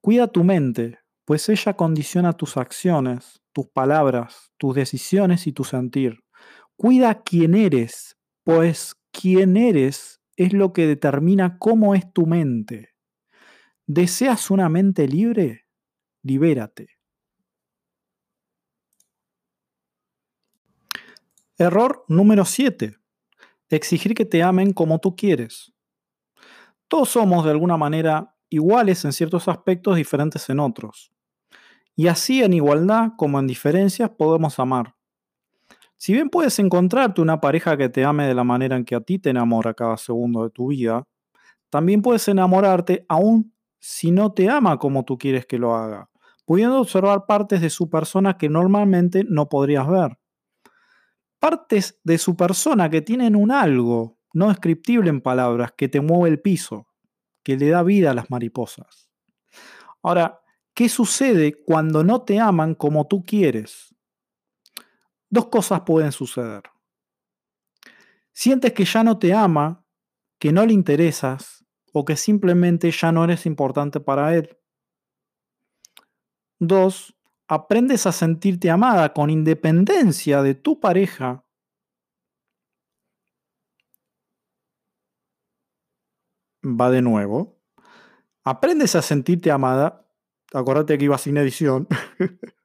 Cuida 0.00 0.28
tu 0.28 0.44
mente, 0.44 0.98
pues 1.24 1.48
ella 1.48 1.74
condiciona 1.74 2.34
tus 2.34 2.56
acciones, 2.56 3.42
tus 3.52 3.66
palabras, 3.68 4.52
tus 4.58 4.74
decisiones 4.74 5.46
y 5.46 5.52
tu 5.52 5.64
sentir. 5.64 6.24
Cuida 6.76 7.22
quién 7.22 7.54
eres, 7.54 8.16
pues 8.44 8.94
quién 9.10 9.56
eres 9.56 10.20
es 10.36 10.52
lo 10.52 10.72
que 10.72 10.86
determina 10.86 11.58
cómo 11.58 11.94
es 11.94 12.12
tu 12.12 12.26
mente. 12.26 12.90
¿Deseas 13.86 14.50
una 14.50 14.68
mente 14.68 15.08
libre? 15.08 15.66
Libérate. 16.22 16.88
Error 21.56 22.04
número 22.08 22.44
7. 22.44 22.96
Exigir 23.70 24.14
que 24.14 24.24
te 24.24 24.42
amen 24.42 24.72
como 24.72 24.98
tú 24.98 25.16
quieres. 25.16 25.72
Todos 26.88 27.10
somos 27.10 27.44
de 27.44 27.50
alguna 27.50 27.76
manera 27.76 28.36
iguales 28.50 29.04
en 29.04 29.12
ciertos 29.12 29.48
aspectos, 29.48 29.96
diferentes 29.96 30.48
en 30.50 30.60
otros. 30.60 31.12
Y 31.96 32.08
así 32.08 32.42
en 32.42 32.52
igualdad 32.52 33.12
como 33.16 33.38
en 33.38 33.46
diferencias 33.46 34.10
podemos 34.10 34.58
amar. 34.58 34.96
Si 35.96 36.12
bien 36.12 36.28
puedes 36.28 36.58
encontrarte 36.58 37.20
una 37.20 37.40
pareja 37.40 37.76
que 37.76 37.88
te 37.88 38.04
ame 38.04 38.26
de 38.26 38.34
la 38.34 38.44
manera 38.44 38.76
en 38.76 38.84
que 38.84 38.94
a 38.94 39.00
ti 39.00 39.18
te 39.18 39.30
enamora 39.30 39.74
cada 39.74 39.96
segundo 39.96 40.44
de 40.44 40.50
tu 40.50 40.68
vida, 40.68 41.06
también 41.70 42.02
puedes 42.02 42.28
enamorarte 42.28 43.04
aún 43.08 43.54
si 43.80 44.10
no 44.10 44.32
te 44.32 44.48
ama 44.48 44.78
como 44.78 45.04
tú 45.04 45.18
quieres 45.18 45.46
que 45.46 45.58
lo 45.58 45.74
haga, 45.74 46.08
pudiendo 46.44 46.80
observar 46.80 47.26
partes 47.26 47.60
de 47.60 47.70
su 47.70 47.90
persona 47.90 48.38
que 48.38 48.48
normalmente 48.48 49.24
no 49.28 49.48
podrías 49.48 49.88
ver. 49.88 50.18
Partes 51.38 52.00
de 52.04 52.18
su 52.18 52.36
persona 52.36 52.88
que 52.90 53.02
tienen 53.02 53.36
un 53.36 53.50
algo 53.50 54.18
no 54.32 54.48
descriptible 54.48 55.10
en 55.10 55.20
palabras 55.20 55.72
que 55.76 55.88
te 55.88 56.00
mueve 56.00 56.30
el 56.30 56.40
piso, 56.40 56.86
que 57.42 57.56
le 57.56 57.68
da 57.68 57.82
vida 57.82 58.10
a 58.10 58.14
las 58.14 58.30
mariposas. 58.30 59.10
Ahora, 60.02 60.40
¿qué 60.74 60.88
sucede 60.88 61.62
cuando 61.64 62.04
no 62.04 62.22
te 62.22 62.40
aman 62.40 62.74
como 62.74 63.06
tú 63.06 63.24
quieres? 63.24 63.93
Dos 65.34 65.46
cosas 65.46 65.80
pueden 65.80 66.12
suceder. 66.12 66.62
Sientes 68.32 68.72
que 68.72 68.84
ya 68.84 69.02
no 69.02 69.18
te 69.18 69.34
ama, 69.34 69.84
que 70.38 70.52
no 70.52 70.64
le 70.64 70.72
interesas 70.72 71.66
o 71.92 72.04
que 72.04 72.16
simplemente 72.16 72.90
ya 72.92 73.10
no 73.10 73.24
eres 73.24 73.44
importante 73.44 73.98
para 73.98 74.34
él. 74.36 74.56
Dos, 76.60 77.16
aprendes 77.48 78.06
a 78.06 78.12
sentirte 78.12 78.70
amada 78.70 79.12
con 79.12 79.28
independencia 79.28 80.40
de 80.40 80.54
tu 80.54 80.78
pareja. 80.78 81.44
Va 86.64 86.90
de 86.90 87.02
nuevo. 87.02 87.60
Aprendes 88.44 88.94
a 88.94 89.02
sentirte 89.02 89.50
amada. 89.50 90.06
Acuérdate 90.52 90.96
que 90.96 91.04
iba 91.06 91.18
sin 91.18 91.36
edición. 91.36 91.88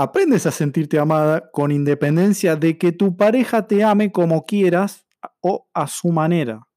aprendes 0.00 0.46
a 0.46 0.52
sentirte 0.52 0.96
amada 0.96 1.50
con 1.50 1.72
independencia 1.72 2.54
de 2.54 2.78
que 2.78 2.92
tu 2.92 3.16
pareja 3.16 3.66
te 3.66 3.82
ame 3.82 4.12
como 4.12 4.44
quieras 4.44 5.04
o 5.40 5.68
a 5.74 5.88
su 5.88 6.12
manera. 6.12 6.68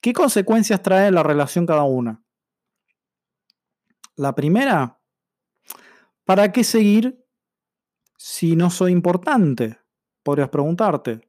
¿Qué 0.00 0.14
consecuencias 0.14 0.82
trae 0.82 1.10
la 1.10 1.22
relación 1.22 1.66
cada 1.66 1.82
una? 1.82 2.24
La 4.16 4.34
primera, 4.34 4.98
¿para 6.24 6.50
qué 6.50 6.64
seguir 6.64 7.22
si 8.16 8.56
no 8.56 8.70
soy 8.70 8.92
importante? 8.92 9.78
Podrías 10.22 10.48
preguntarte. 10.48 11.20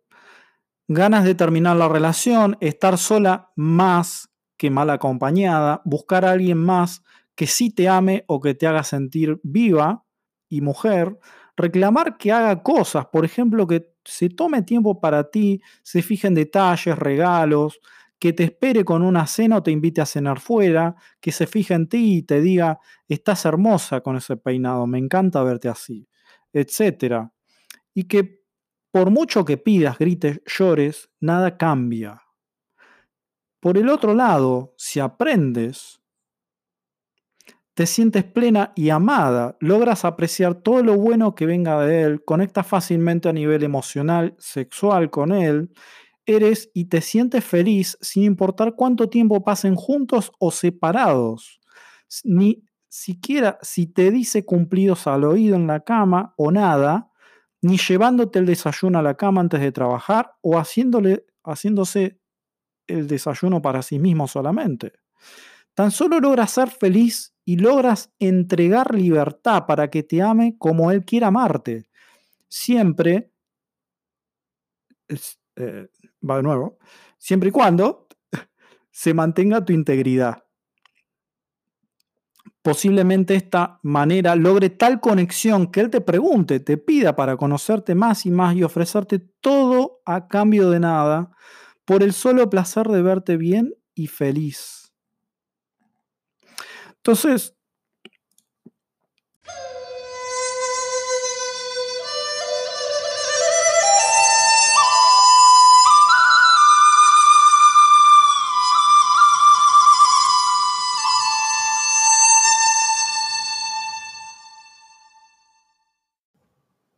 Ganas 0.87 1.25
de 1.25 1.35
terminar 1.35 1.75
la 1.75 1.89
relación, 1.89 2.55
estar 2.61 2.97
sola 2.97 3.51
más 3.57 4.29
que 4.55 4.69
mal 4.69 4.89
acompañada, 4.89 5.81
buscar 5.83 6.23
a 6.23 6.31
alguien 6.31 6.59
más 6.59 7.03
que 7.35 7.45
sí 7.45 7.71
te 7.71 7.89
ame 7.89 8.23
o 8.27 8.39
que 8.39 8.55
te 8.55 8.67
haga 8.67 8.85
sentir 8.85 9.41
viva 9.43 10.05
y 10.49 10.61
mujer, 10.61 11.17
reclamar 11.55 12.17
que 12.17 12.31
haga 12.31 12.61
cosas, 12.63 13.05
por 13.07 13.23
ejemplo, 13.23 13.67
que 13.67 13.93
se 14.03 14.29
tome 14.29 14.63
tiempo 14.63 14.99
para 14.99 15.29
ti, 15.29 15.61
se 15.83 16.01
fije 16.01 16.27
en 16.27 16.35
detalles, 16.35 16.97
regalos, 16.97 17.79
que 18.17 18.33
te 18.33 18.43
espere 18.43 18.83
con 18.83 19.01
una 19.01 19.27
cena 19.27 19.57
o 19.57 19.63
te 19.63 19.71
invite 19.71 20.01
a 20.01 20.05
cenar 20.05 20.39
fuera, 20.39 20.95
que 21.21 21.31
se 21.31 21.47
fije 21.47 21.73
en 21.73 21.87
ti 21.87 22.17
y 22.17 22.21
te 22.23 22.41
diga, 22.41 22.79
estás 23.07 23.45
hermosa 23.45 24.01
con 24.01 24.17
ese 24.17 24.35
peinado, 24.35 24.85
me 24.87 24.97
encanta 24.97 25.41
verte 25.43 25.69
así, 25.69 26.07
etc. 26.51 27.29
Y 27.93 28.03
que 28.05 28.39
por 28.91 29.11
mucho 29.11 29.45
que 29.45 29.57
pidas, 29.57 29.97
grites, 29.97 30.41
llores, 30.45 31.09
nada 31.19 31.57
cambia. 31.57 32.23
Por 33.59 33.77
el 33.77 33.89
otro 33.89 34.13
lado, 34.13 34.73
si 34.77 34.99
aprendes, 34.99 35.98
te 37.79 37.85
sientes 37.85 38.25
plena 38.25 38.73
y 38.75 38.89
amada, 38.89 39.55
logras 39.61 40.03
apreciar 40.03 40.53
todo 40.53 40.83
lo 40.83 40.97
bueno 40.97 41.33
que 41.33 41.45
venga 41.45 41.79
de 41.79 42.01
él, 42.01 42.25
conectas 42.25 42.67
fácilmente 42.67 43.29
a 43.29 43.31
nivel 43.31 43.63
emocional, 43.63 44.35
sexual 44.37 45.09
con 45.09 45.31
él 45.31 45.71
eres 46.25 46.69
y 46.73 46.89
te 46.89 46.99
sientes 46.99 47.45
feliz 47.45 47.97
sin 48.01 48.23
importar 48.23 48.75
cuánto 48.75 49.07
tiempo 49.07 49.45
pasen 49.45 49.75
juntos 49.75 50.33
o 50.39 50.51
separados. 50.51 51.61
Ni 52.25 52.65
siquiera 52.89 53.57
si 53.61 53.87
te 53.87 54.11
dice 54.11 54.43
cumplidos 54.43 55.07
al 55.07 55.23
oído 55.23 55.55
en 55.55 55.65
la 55.65 55.79
cama 55.79 56.33
o 56.35 56.51
nada, 56.51 57.09
ni 57.61 57.77
llevándote 57.77 58.39
el 58.39 58.45
desayuno 58.45 58.99
a 58.99 59.03
la 59.03 59.15
cama 59.15 59.39
antes 59.39 59.61
de 59.61 59.71
trabajar 59.71 60.33
o 60.41 60.57
haciéndole, 60.57 61.25
haciéndose 61.45 62.19
el 62.87 63.07
desayuno 63.07 63.61
para 63.61 63.83
sí 63.83 63.99
mismo 63.99 64.27
solamente. 64.27 64.91
Tan 65.79 65.91
solo 65.91 66.19
logras 66.19 66.51
ser 66.51 66.69
feliz 66.69 67.33
y 67.45 67.55
logras 67.55 68.11
entregar 68.19 68.93
libertad 68.93 69.65
para 69.65 69.89
que 69.89 70.03
te 70.03 70.21
ame 70.21 70.57
como 70.57 70.91
Él 70.91 71.05
quiera 71.05 71.27
amarte. 71.27 71.89
Siempre, 72.49 73.31
eh, 75.55 75.87
va 76.29 76.35
de 76.35 76.43
nuevo, 76.43 76.79
siempre 77.17 77.47
y 77.47 77.51
cuando 77.53 78.09
se 78.91 79.13
mantenga 79.13 79.63
tu 79.63 79.71
integridad. 79.71 80.43
Posiblemente 82.61 83.35
esta 83.35 83.79
manera 83.81 84.35
logre 84.35 84.71
tal 84.71 84.99
conexión 84.99 85.71
que 85.71 85.79
Él 85.79 85.89
te 85.89 86.01
pregunte, 86.01 86.59
te 86.59 86.75
pida 86.75 87.15
para 87.15 87.37
conocerte 87.37 87.95
más 87.95 88.25
y 88.25 88.31
más 88.31 88.53
y 88.53 88.63
ofrecerte 88.63 89.19
todo 89.19 90.01
a 90.05 90.27
cambio 90.27 90.71
de 90.71 90.81
nada 90.81 91.31
por 91.85 92.03
el 92.03 92.11
solo 92.11 92.49
placer 92.49 92.89
de 92.89 93.01
verte 93.01 93.37
bien 93.37 93.75
y 93.93 94.07
feliz. 94.07 94.78
Entonces, 97.09 97.55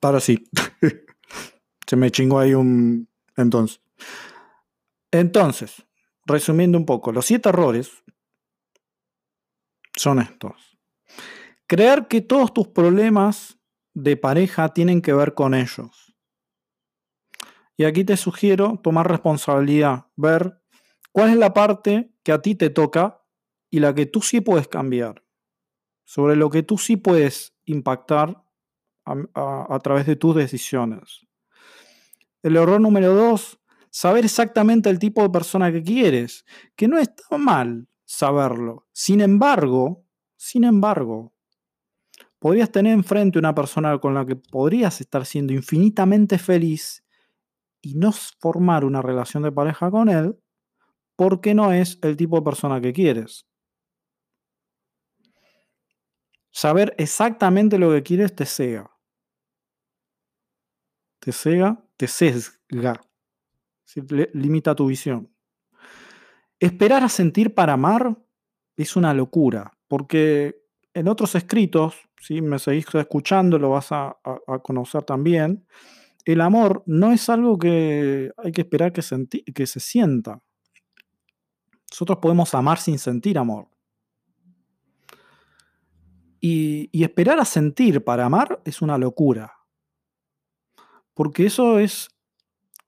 Ahora 0.02 0.20
sí. 0.20 0.44
Se 1.88 1.96
me 1.96 2.12
chingó 2.12 2.40
ahí 2.40 2.54
un... 2.54 3.08
Entonces. 3.38 3.80
Entonces, 5.12 5.86
resumiendo 6.26 6.78
un 6.78 6.86
poco, 6.86 7.14
los 7.14 7.26
siete 7.26 7.48
errores 7.48 8.04
son 9.96 10.20
estos. 10.20 10.78
Creer 11.68 12.08
que 12.08 12.22
todos 12.22 12.54
tus 12.54 12.68
problemas 12.68 13.60
de 13.94 14.18
pareja 14.18 14.70
tienen 14.70 15.02
que 15.02 15.14
ver 15.14 15.34
con 15.34 15.54
ellos. 15.54 16.16
Y 17.78 17.86
aquí 17.86 18.04
te 18.04 18.18
sugiero 18.18 18.80
tomar 18.84 19.10
responsabilidad, 19.10 20.08
ver 20.16 20.62
cuál 21.12 21.32
es 21.32 21.38
la 21.38 21.54
parte 21.54 22.14
que 22.24 22.32
a 22.32 22.42
ti 22.42 22.56
te 22.56 22.70
toca 22.70 23.24
y 23.70 23.80
la 23.80 23.96
que 23.96 24.06
tú 24.06 24.22
sí 24.22 24.42
puedes 24.42 24.68
cambiar, 24.68 25.24
sobre 26.04 26.36
lo 26.36 26.50
que 26.50 26.62
tú 26.62 26.78
sí 26.78 26.98
puedes 26.98 27.56
impactar 27.66 28.44
a, 29.06 29.80
través 29.82 30.06
de 30.06 30.16
tus 30.16 30.36
decisiones. 30.36 31.26
El 32.44 32.56
error 32.56 32.80
número 32.80 33.14
dos, 33.16 33.60
saber 33.90 34.26
exactamente 34.26 34.90
el 34.90 35.00
tipo 35.00 35.22
de 35.24 35.30
persona 35.30 35.72
que 35.72 35.82
quieres, 35.82 36.46
que 36.76 36.88
no 36.88 36.98
está 36.98 37.38
mal 37.38 37.88
saberlo. 38.12 38.88
Sin 38.92 39.22
embargo, 39.22 40.06
sin 40.36 40.66
embargo, 40.66 41.34
podrías 42.40 42.72
tener 42.72 42.94
enfrente 42.94 43.40
una 43.40 43.56
persona 43.56 43.98
con 44.00 44.14
la 44.14 44.26
que 44.26 44.36
podrías 44.36 45.00
estar 45.00 45.26
siendo 45.26 45.54
infinitamente 45.54 46.38
feliz 46.38 47.06
y 47.82 47.96
no 47.96 48.12
formar 48.12 48.84
una 48.84 49.02
relación 49.02 49.44
de 49.44 49.52
pareja 49.52 49.90
con 49.90 50.10
él 50.10 50.38
porque 51.16 51.54
no 51.54 51.72
es 51.72 52.00
el 52.02 52.18
tipo 52.18 52.36
de 52.36 52.42
persona 52.42 52.82
que 52.82 52.92
quieres. 52.94 53.46
Saber 56.52 56.94
exactamente 56.98 57.78
lo 57.78 57.92
que 57.92 58.04
quieres 58.04 58.36
te 58.36 58.46
cega 58.46 58.92
te 61.22 61.32
cega, 61.32 61.78
te 61.98 62.08
sesga, 62.08 63.00
limita 64.34 64.76
tu 64.76 64.88
visión. 64.88 65.31
Esperar 66.62 67.04
a 67.04 67.10
sentir 67.10 67.56
para 67.56 67.74
amar 67.74 68.16
es 68.78 68.96
una 68.96 69.16
locura, 69.16 69.76
porque 69.88 70.62
en 70.94 71.08
otros 71.08 71.34
escritos, 71.34 71.96
si 72.20 72.40
me 72.40 72.60
seguís 72.60 72.86
escuchando, 72.94 73.58
lo 73.58 73.72
vas 73.72 73.92
a, 73.92 74.16
conocer 74.62 75.02
también, 75.02 75.66
el 76.24 76.40
amor 76.40 76.84
no 76.86 77.12
es 77.12 77.30
algo 77.30 77.58
que 77.58 78.32
hay 78.38 78.52
que 78.52 78.62
esperar 78.62 78.94
que, 78.94 79.02
que 79.56 79.66
se 79.66 79.80
sienta. 79.80 80.44
Nosotros 81.90 82.20
podemos 82.22 82.54
amar 82.54 82.78
sin 82.78 83.00
sentir 83.00 83.40
amor. 83.40 83.68
y 86.44 87.04
esperar 87.04 87.40
a 87.40 87.46
sentir 87.46 88.04
para 88.04 88.26
amar 88.26 88.62
es 88.66 88.82
una 88.82 88.98
locura. 88.98 89.54
Porque 91.14 91.46
eso 91.46 91.78
es, 91.80 92.10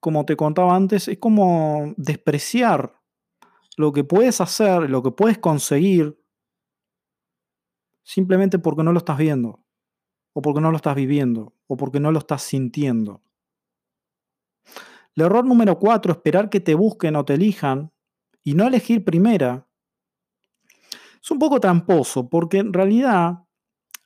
como 0.00 0.24
te 0.24 0.36
contaba 0.36 0.74
antes, 0.74 1.06
es 1.06 1.18
como 1.18 1.94
despreciar 1.96 3.03
lo 3.76 3.92
que 3.92 4.04
puedes 4.04 4.40
hacer, 4.40 4.88
lo 4.90 5.02
que 5.02 5.10
puedes 5.10 5.38
conseguir, 5.38 6.18
simplemente 8.02 8.58
porque 8.58 8.82
no 8.82 8.92
lo 8.92 8.98
estás 8.98 9.18
viendo, 9.18 9.64
o 10.32 10.42
porque 10.42 10.60
no 10.60 10.70
lo 10.70 10.76
estás 10.76 10.94
viviendo, 10.94 11.54
o 11.66 11.76
porque 11.76 12.00
no 12.00 12.12
lo 12.12 12.18
estás 12.18 12.42
sintiendo. 12.42 13.22
El 15.16 15.24
error 15.24 15.44
número 15.44 15.78
cuatro, 15.78 16.12
esperar 16.12 16.50
que 16.50 16.60
te 16.60 16.74
busquen 16.74 17.16
o 17.16 17.24
te 17.24 17.34
elijan 17.34 17.92
y 18.42 18.54
no 18.54 18.66
elegir 18.66 19.04
primera, 19.04 19.66
es 21.22 21.30
un 21.30 21.38
poco 21.38 21.60
tramposo, 21.60 22.28
porque 22.28 22.58
en 22.58 22.72
realidad 22.72 23.44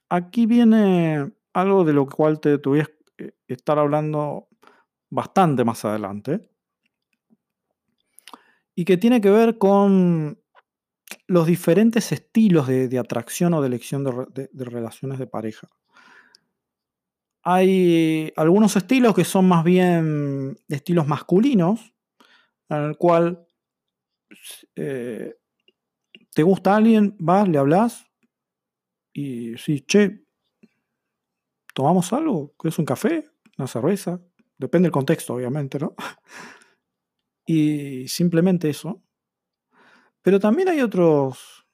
aquí 0.09 0.47
viene 0.47 1.33
algo 1.53 1.85
de 1.85 1.93
lo 1.93 2.07
cual 2.07 2.41
te, 2.41 2.59
te 2.59 2.69
voy 2.69 2.81
a 2.81 2.89
eh, 3.19 3.33
estar 3.49 3.79
hablando 3.79 4.49
bastante 5.11 5.65
más 5.65 5.85
adelante. 5.85 6.49
Y 8.79 8.85
que 8.85 8.97
tiene 8.97 9.21
que 9.21 9.31
ver 9.31 9.59
con 9.59 10.39
los 11.27 11.49
diferentes 11.49 12.13
estilos 12.13 12.69
de, 12.69 12.97
atracción 12.97 13.53
o 13.55 13.61
de 13.61 13.67
elección 13.67 14.05
de, 14.05 14.49
relaciones 14.53 15.19
de 15.19 15.27
pareja. 15.27 15.69
Hay 17.43 18.33
algunos 18.37 18.77
estilos 18.77 19.17
que 19.17 19.25
son 19.25 19.49
más 19.49 19.65
bien 19.65 20.57
estilos 20.69 21.09
masculinos, 21.09 21.93
en 22.69 22.85
el 22.85 22.97
cual 22.97 23.49
eh, 24.77 25.35
te 26.33 26.45
gusta 26.45 26.77
alguien, 26.77 27.17
vas, 27.19 27.49
le 27.49 27.59
hablas 27.59 28.07
y 29.13 29.57
si, 29.57 29.81
che, 29.81 30.25
¿Tomamos 31.75 32.13
algo? 32.13 32.55
¿Qué 32.61 32.69
es 32.69 32.79
un 32.79 32.85
café? 32.85 33.25
¿Una 33.57 33.67
cerveza? 33.67 34.21
Depende 34.57 34.87
del 34.87 34.93
contexto, 34.93 35.35
obviamente, 35.35 35.81
¿no? 35.81 35.97
Y 37.51 38.07
simplemente 38.09 38.69
eso. 38.69 39.03
Pero 40.21 40.39
también 40.39 40.69
hay 40.69 40.83
otros, 40.83 41.67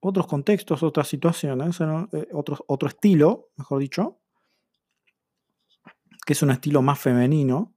otros 0.00 0.26
contextos, 0.26 0.82
otras 0.82 1.06
situaciones, 1.06 1.80
eh, 1.80 2.28
otro 2.32 2.88
estilo, 2.88 3.52
mejor 3.56 3.78
dicho, 3.78 4.18
que 6.26 6.32
es 6.32 6.42
un 6.42 6.50
estilo 6.50 6.82
más 6.82 6.98
femenino 6.98 7.72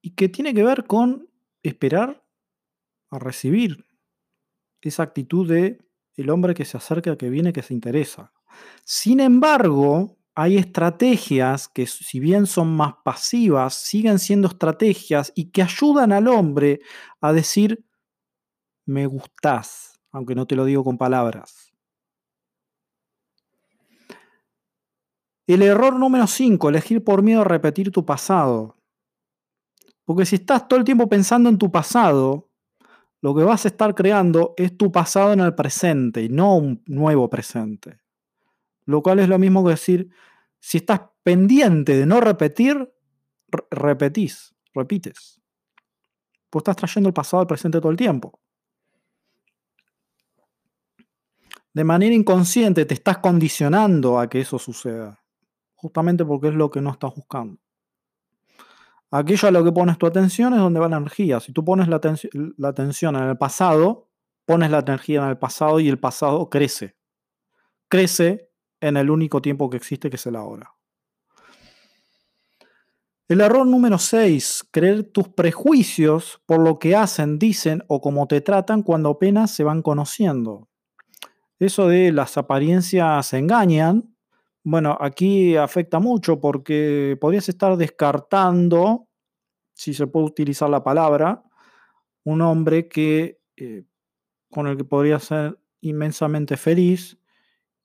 y 0.00 0.10
que 0.10 0.28
tiene 0.28 0.54
que 0.54 0.62
ver 0.62 0.86
con 0.86 1.28
esperar 1.64 2.24
a 3.10 3.18
recibir 3.18 3.84
esa 4.82 5.02
actitud 5.02 5.48
de 5.48 5.80
el 6.14 6.30
hombre 6.30 6.54
que 6.54 6.64
se 6.64 6.76
acerca, 6.76 7.18
que 7.18 7.28
viene, 7.28 7.52
que 7.52 7.62
se 7.62 7.74
interesa. 7.74 8.32
Sin 8.84 9.18
embargo, 9.18 10.16
hay 10.34 10.56
estrategias 10.56 11.68
que 11.68 11.86
si 11.86 12.20
bien 12.20 12.46
son 12.46 12.74
más 12.74 12.94
pasivas, 13.04 13.74
siguen 13.74 14.18
siendo 14.18 14.48
estrategias 14.48 15.32
y 15.34 15.50
que 15.50 15.62
ayudan 15.62 16.12
al 16.12 16.28
hombre 16.28 16.80
a 17.20 17.32
decir, 17.32 17.84
me 18.86 19.06
gustás, 19.06 20.00
aunque 20.10 20.34
no 20.34 20.46
te 20.46 20.56
lo 20.56 20.64
digo 20.64 20.84
con 20.84 20.96
palabras. 20.96 21.72
El 25.46 25.62
error 25.62 25.98
número 25.98 26.26
5, 26.26 26.68
elegir 26.68 27.04
por 27.04 27.22
miedo 27.22 27.42
a 27.42 27.44
repetir 27.44 27.90
tu 27.90 28.06
pasado. 28.06 28.76
Porque 30.04 30.24
si 30.24 30.36
estás 30.36 30.66
todo 30.66 30.78
el 30.78 30.84
tiempo 30.84 31.08
pensando 31.08 31.50
en 31.50 31.58
tu 31.58 31.70
pasado, 31.70 32.48
lo 33.20 33.34
que 33.34 33.42
vas 33.44 33.64
a 33.64 33.68
estar 33.68 33.94
creando 33.94 34.54
es 34.56 34.76
tu 34.76 34.90
pasado 34.90 35.32
en 35.32 35.40
el 35.40 35.54
presente 35.54 36.22
y 36.22 36.28
no 36.28 36.56
un 36.56 36.82
nuevo 36.86 37.28
presente. 37.28 38.01
Lo 38.84 39.02
cual 39.02 39.20
es 39.20 39.28
lo 39.28 39.38
mismo 39.38 39.64
que 39.64 39.70
decir, 39.70 40.10
si 40.58 40.78
estás 40.78 41.00
pendiente 41.22 41.96
de 41.96 42.06
no 42.06 42.20
repetir, 42.20 42.92
repetís, 43.70 44.54
repites. 44.74 45.40
Pues 46.50 46.62
estás 46.62 46.76
trayendo 46.76 47.08
el 47.08 47.14
pasado 47.14 47.40
al 47.40 47.46
presente 47.46 47.80
todo 47.80 47.90
el 47.90 47.96
tiempo. 47.96 48.38
De 51.74 51.84
manera 51.84 52.14
inconsciente 52.14 52.84
te 52.84 52.94
estás 52.94 53.18
condicionando 53.18 54.18
a 54.18 54.28
que 54.28 54.40
eso 54.40 54.58
suceda. 54.58 55.22
Justamente 55.74 56.24
porque 56.24 56.48
es 56.48 56.54
lo 56.54 56.70
que 56.70 56.80
no 56.80 56.90
estás 56.90 57.14
buscando. 57.14 57.58
Aquello 59.10 59.48
a 59.48 59.50
lo 59.50 59.64
que 59.64 59.72
pones 59.72 59.98
tu 59.98 60.06
atención 60.06 60.52
es 60.54 60.60
donde 60.60 60.80
va 60.80 60.88
la 60.88 60.98
energía. 60.98 61.40
Si 61.40 61.52
tú 61.52 61.64
pones 61.64 61.88
la, 61.88 62.00
la 62.56 62.68
atención 62.68 63.16
en 63.16 63.24
el 63.24 63.36
pasado, 63.36 64.08
pones 64.44 64.70
la 64.70 64.78
energía 64.80 65.22
en 65.22 65.30
el 65.30 65.38
pasado 65.38 65.80
y 65.80 65.88
el 65.88 65.98
pasado 65.98 66.48
crece. 66.48 66.96
Crece 67.88 68.51
en 68.82 68.96
el 68.96 69.10
único 69.10 69.40
tiempo 69.40 69.70
que 69.70 69.78
existe, 69.78 70.10
que 70.10 70.16
es 70.16 70.26
el 70.26 70.36
ahora. 70.36 70.74
El 73.28 73.40
error 73.40 73.66
número 73.66 73.96
6, 73.96 74.68
creer 74.70 75.04
tus 75.04 75.28
prejuicios 75.28 76.42
por 76.44 76.60
lo 76.60 76.78
que 76.78 76.96
hacen, 76.96 77.38
dicen 77.38 77.82
o 77.86 78.00
cómo 78.00 78.26
te 78.26 78.40
tratan 78.40 78.82
cuando 78.82 79.10
apenas 79.10 79.52
se 79.52 79.64
van 79.64 79.80
conociendo. 79.80 80.68
Eso 81.58 81.86
de 81.86 82.12
las 82.12 82.36
apariencias 82.36 83.32
engañan, 83.32 84.14
bueno, 84.64 84.98
aquí 85.00 85.56
afecta 85.56 86.00
mucho 86.00 86.40
porque 86.40 87.16
podrías 87.20 87.48
estar 87.48 87.76
descartando, 87.76 89.08
si 89.72 89.94
se 89.94 90.08
puede 90.08 90.26
utilizar 90.26 90.68
la 90.68 90.82
palabra, 90.82 91.44
un 92.24 92.42
hombre 92.42 92.88
que, 92.88 93.40
eh, 93.56 93.84
con 94.50 94.66
el 94.66 94.76
que 94.76 94.84
podría 94.84 95.20
ser 95.20 95.58
inmensamente 95.80 96.56
feliz 96.56 97.16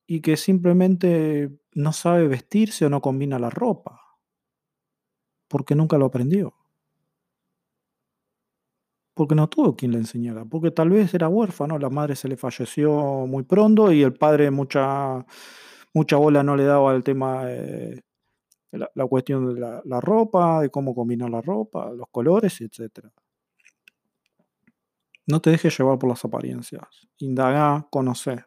y 0.08 0.22
que 0.22 0.38
simplemente 0.38 1.52
no 1.74 1.94
sabe 1.94 2.28
vestirse 2.28 2.86
o 2.86 2.90
no 2.90 3.02
combina 3.02 3.38
la 3.38 3.50
ropa, 3.50 4.02
porque 5.48 5.76
nunca 5.76 5.98
lo 5.98 6.06
aprendió. 6.06 6.54
Porque 9.14 9.36
no 9.36 9.50
tuvo 9.50 9.76
quien 9.76 9.92
le 9.92 9.98
enseñara, 9.98 10.46
porque 10.46 10.72
tal 10.72 10.90
vez 10.90 11.14
era 11.14 11.28
huérfano, 11.28 11.78
la 11.78 11.90
madre 11.90 12.16
se 12.16 12.28
le 12.28 12.38
falleció 12.38 12.92
muy 13.28 13.44
pronto 13.44 13.92
y 13.92 14.02
el 14.04 14.14
padre 14.14 14.50
mucha 14.52 15.26
mucha 15.94 16.18
bola 16.18 16.44
no 16.44 16.56
le 16.56 16.64
daba 16.64 16.92
al 16.92 17.04
tema 17.04 17.46
de 17.46 18.04
la, 18.72 19.08
cuestión 19.08 19.56
de 19.56 19.60
la, 19.60 20.00
ropa, 20.00 20.62
de 20.62 20.70
cómo 20.70 20.94
combinar 20.94 21.30
la 21.30 21.42
ropa, 21.42 21.92
los 21.92 22.08
colores, 22.10 22.62
etc. 22.62 23.08
No 25.26 25.42
te 25.42 25.50
dejes 25.50 25.78
llevar 25.78 25.98
por 25.98 26.10
las 26.10 26.24
apariencias. 26.24 26.88
Indaga, 27.18 27.88
conoce. 27.90 28.46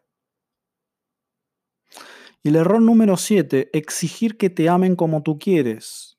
Y 2.43 2.49
el 2.49 2.55
error 2.55 2.81
número 2.81 3.17
7, 3.17 3.69
exigir 3.73 4.37
que 4.37 4.49
te 4.49 4.67
amen 4.67 4.95
como 4.95 5.21
tú 5.21 5.37
quieres. 5.37 6.17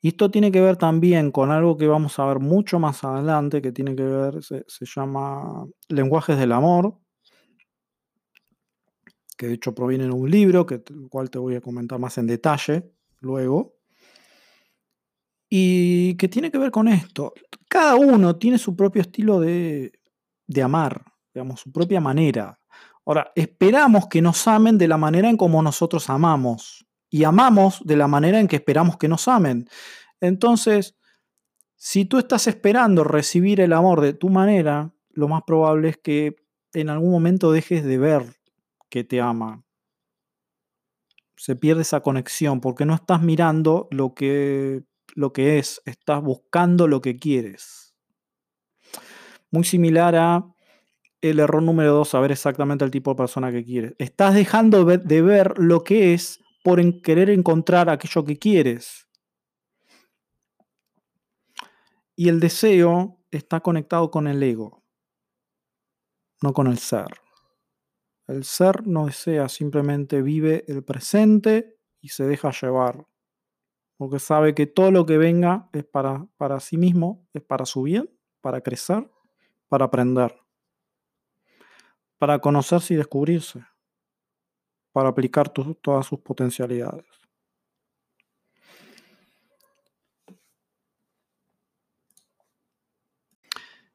Y 0.00 0.08
esto 0.08 0.30
tiene 0.30 0.52
que 0.52 0.60
ver 0.60 0.76
también 0.76 1.30
con 1.30 1.50
algo 1.50 1.76
que 1.76 1.86
vamos 1.86 2.18
a 2.18 2.26
ver 2.26 2.38
mucho 2.38 2.78
más 2.78 3.02
adelante, 3.04 3.62
que 3.62 3.72
tiene 3.72 3.96
que 3.96 4.02
ver, 4.02 4.42
se 4.42 4.86
llama 4.86 5.66
lenguajes 5.88 6.38
del 6.38 6.52
amor, 6.52 6.98
que 9.36 9.48
de 9.48 9.54
hecho 9.54 9.74
proviene 9.74 10.04
de 10.04 10.10
un 10.10 10.30
libro, 10.30 10.66
que, 10.66 10.74
el 10.74 11.08
cual 11.08 11.30
te 11.30 11.38
voy 11.38 11.56
a 11.56 11.60
comentar 11.60 11.98
más 11.98 12.18
en 12.18 12.26
detalle 12.26 12.90
luego, 13.20 13.76
y 15.48 16.16
que 16.16 16.28
tiene 16.28 16.50
que 16.50 16.58
ver 16.58 16.70
con 16.70 16.88
esto. 16.88 17.32
Cada 17.68 17.96
uno 17.96 18.36
tiene 18.36 18.58
su 18.58 18.76
propio 18.76 19.02
estilo 19.02 19.40
de, 19.40 19.92
de 20.46 20.62
amar, 20.62 21.04
digamos, 21.32 21.60
su 21.60 21.72
propia 21.72 22.00
manera. 22.00 22.58
Ahora, 23.06 23.32
esperamos 23.34 24.08
que 24.08 24.22
nos 24.22 24.46
amen 24.48 24.78
de 24.78 24.88
la 24.88 24.96
manera 24.96 25.28
en 25.28 25.36
como 25.36 25.62
nosotros 25.62 26.08
amamos 26.08 26.86
y 27.10 27.24
amamos 27.24 27.82
de 27.84 27.96
la 27.96 28.08
manera 28.08 28.40
en 28.40 28.48
que 28.48 28.56
esperamos 28.56 28.96
que 28.96 29.08
nos 29.08 29.28
amen. 29.28 29.68
Entonces, 30.20 30.96
si 31.76 32.06
tú 32.06 32.18
estás 32.18 32.46
esperando 32.46 33.04
recibir 33.04 33.60
el 33.60 33.74
amor 33.74 34.00
de 34.00 34.14
tu 34.14 34.30
manera, 34.30 34.94
lo 35.10 35.28
más 35.28 35.42
probable 35.46 35.90
es 35.90 35.98
que 35.98 36.36
en 36.72 36.88
algún 36.88 37.10
momento 37.10 37.52
dejes 37.52 37.84
de 37.84 37.98
ver 37.98 38.40
que 38.88 39.04
te 39.04 39.20
ama. 39.20 39.64
Se 41.36 41.56
pierde 41.56 41.82
esa 41.82 42.00
conexión 42.00 42.60
porque 42.60 42.86
no 42.86 42.94
estás 42.94 43.20
mirando 43.20 43.86
lo 43.90 44.14
que, 44.14 44.84
lo 45.14 45.32
que 45.32 45.58
es, 45.58 45.82
estás 45.84 46.22
buscando 46.22 46.88
lo 46.88 47.00
que 47.00 47.18
quieres. 47.18 47.94
Muy 49.50 49.64
similar 49.64 50.16
a 50.16 50.53
el 51.30 51.38
error 51.38 51.62
número 51.62 51.94
dos, 51.94 52.10
saber 52.10 52.32
exactamente 52.32 52.84
el 52.84 52.90
tipo 52.90 53.10
de 53.10 53.16
persona 53.16 53.50
que 53.50 53.64
quieres. 53.64 53.94
Estás 53.98 54.34
dejando 54.34 54.84
de 54.84 55.22
ver 55.22 55.58
lo 55.58 55.82
que 55.82 56.12
es 56.12 56.40
por 56.62 56.80
querer 57.00 57.30
encontrar 57.30 57.88
aquello 57.88 58.24
que 58.24 58.38
quieres. 58.38 59.08
Y 62.14 62.28
el 62.28 62.40
deseo 62.40 63.18
está 63.30 63.60
conectado 63.60 64.10
con 64.10 64.26
el 64.26 64.42
ego, 64.42 64.84
no 66.42 66.52
con 66.52 66.66
el 66.66 66.78
ser. 66.78 67.06
El 68.26 68.44
ser 68.44 68.86
no 68.86 69.06
desea, 69.06 69.48
simplemente 69.48 70.20
vive 70.20 70.64
el 70.68 70.84
presente 70.84 71.78
y 72.00 72.08
se 72.08 72.24
deja 72.24 72.50
llevar. 72.50 73.06
Porque 73.96 74.18
sabe 74.18 74.54
que 74.54 74.66
todo 74.66 74.90
lo 74.90 75.06
que 75.06 75.16
venga 75.16 75.70
es 75.72 75.84
para, 75.84 76.26
para 76.36 76.60
sí 76.60 76.76
mismo, 76.76 77.26
es 77.32 77.42
para 77.42 77.64
su 77.64 77.82
bien, 77.82 78.10
para 78.42 78.60
crecer, 78.60 79.10
para 79.68 79.86
aprender, 79.86 80.43
para 82.18 82.38
conocerse 82.38 82.94
y 82.94 82.96
descubrirse, 82.96 83.64
para 84.92 85.08
aplicar 85.08 85.48
todas 85.48 86.06
sus 86.06 86.20
potencialidades. 86.20 87.06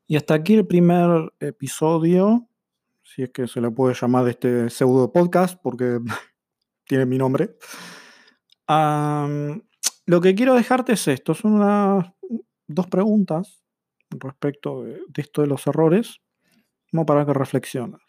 Y 0.07 0.15
hasta 0.15 0.33
aquí 0.33 0.55
el 0.55 0.65
primer 0.65 1.33
episodio 1.39 2.49
si 3.09 3.23
es 3.23 3.31
que 3.31 3.47
se 3.47 3.59
le 3.59 3.71
puede 3.71 3.95
llamar 3.95 4.25
de 4.25 4.31
este 4.31 4.69
pseudo 4.69 5.11
podcast, 5.11 5.59
porque 5.61 5.99
tiene 6.87 7.05
mi 7.05 7.17
nombre. 7.17 7.57
lo 10.05 10.21
que 10.21 10.35
quiero 10.35 10.53
dejarte 10.53 10.93
es 10.93 11.07
esto, 11.07 11.33
son 11.33 11.53
unas 11.53 12.05
dos 12.67 12.87
preguntas 12.87 13.63
respecto 14.11 14.83
de, 14.83 15.01
esto 15.15 15.41
de 15.41 15.47
los 15.47 15.65
errores, 15.65 16.21
como 16.91 17.05
para 17.05 17.25
que 17.25 17.33
reflexiones. 17.33 18.01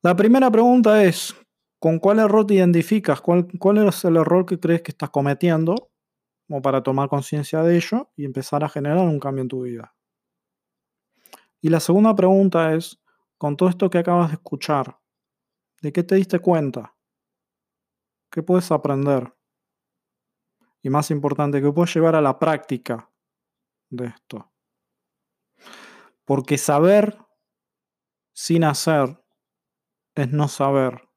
La 0.00 0.14
primera 0.14 0.48
pregunta 0.48 1.02
es, 1.02 1.34
¿con 1.80 1.98
cuál 1.98 2.20
error 2.20 2.46
te 2.46 2.54
identificas? 2.54 3.20
¿Cuál, 3.20 3.48
¿Cuál 3.58 3.88
es 3.88 4.04
el 4.04 4.16
error 4.16 4.46
que 4.46 4.60
crees 4.60 4.82
que 4.82 4.92
estás 4.92 5.10
cometiendo? 5.10 5.90
Como 6.46 6.62
para 6.62 6.84
tomar 6.84 7.08
conciencia 7.08 7.62
de 7.62 7.76
ello 7.76 8.10
y 8.14 8.24
empezar 8.24 8.62
a 8.62 8.68
generar 8.68 8.98
un 8.98 9.18
cambio 9.18 9.42
en 9.42 9.48
tu 9.48 9.62
vida. 9.62 9.94
Y 11.60 11.68
la 11.68 11.80
segunda 11.80 12.14
pregunta 12.14 12.74
es, 12.74 13.00
con 13.38 13.56
todo 13.56 13.68
esto 13.68 13.90
que 13.90 13.98
acabas 13.98 14.28
de 14.28 14.34
escuchar, 14.34 15.00
¿de 15.82 15.92
qué 15.92 16.04
te 16.04 16.14
diste 16.14 16.38
cuenta? 16.38 16.94
¿Qué 18.30 18.42
puedes 18.42 18.70
aprender? 18.70 19.34
Y 20.80 20.90
más 20.90 21.10
importante, 21.10 21.60
¿qué 21.60 21.72
puedes 21.72 21.92
llevar 21.92 22.14
a 22.14 22.20
la 22.20 22.38
práctica 22.38 23.10
de 23.90 24.06
esto? 24.06 24.52
Porque 26.24 26.56
saber 26.56 27.18
sin 28.32 28.62
hacer 28.62 29.20
es 30.22 30.32
no 30.32 30.48
saber. 30.48 31.08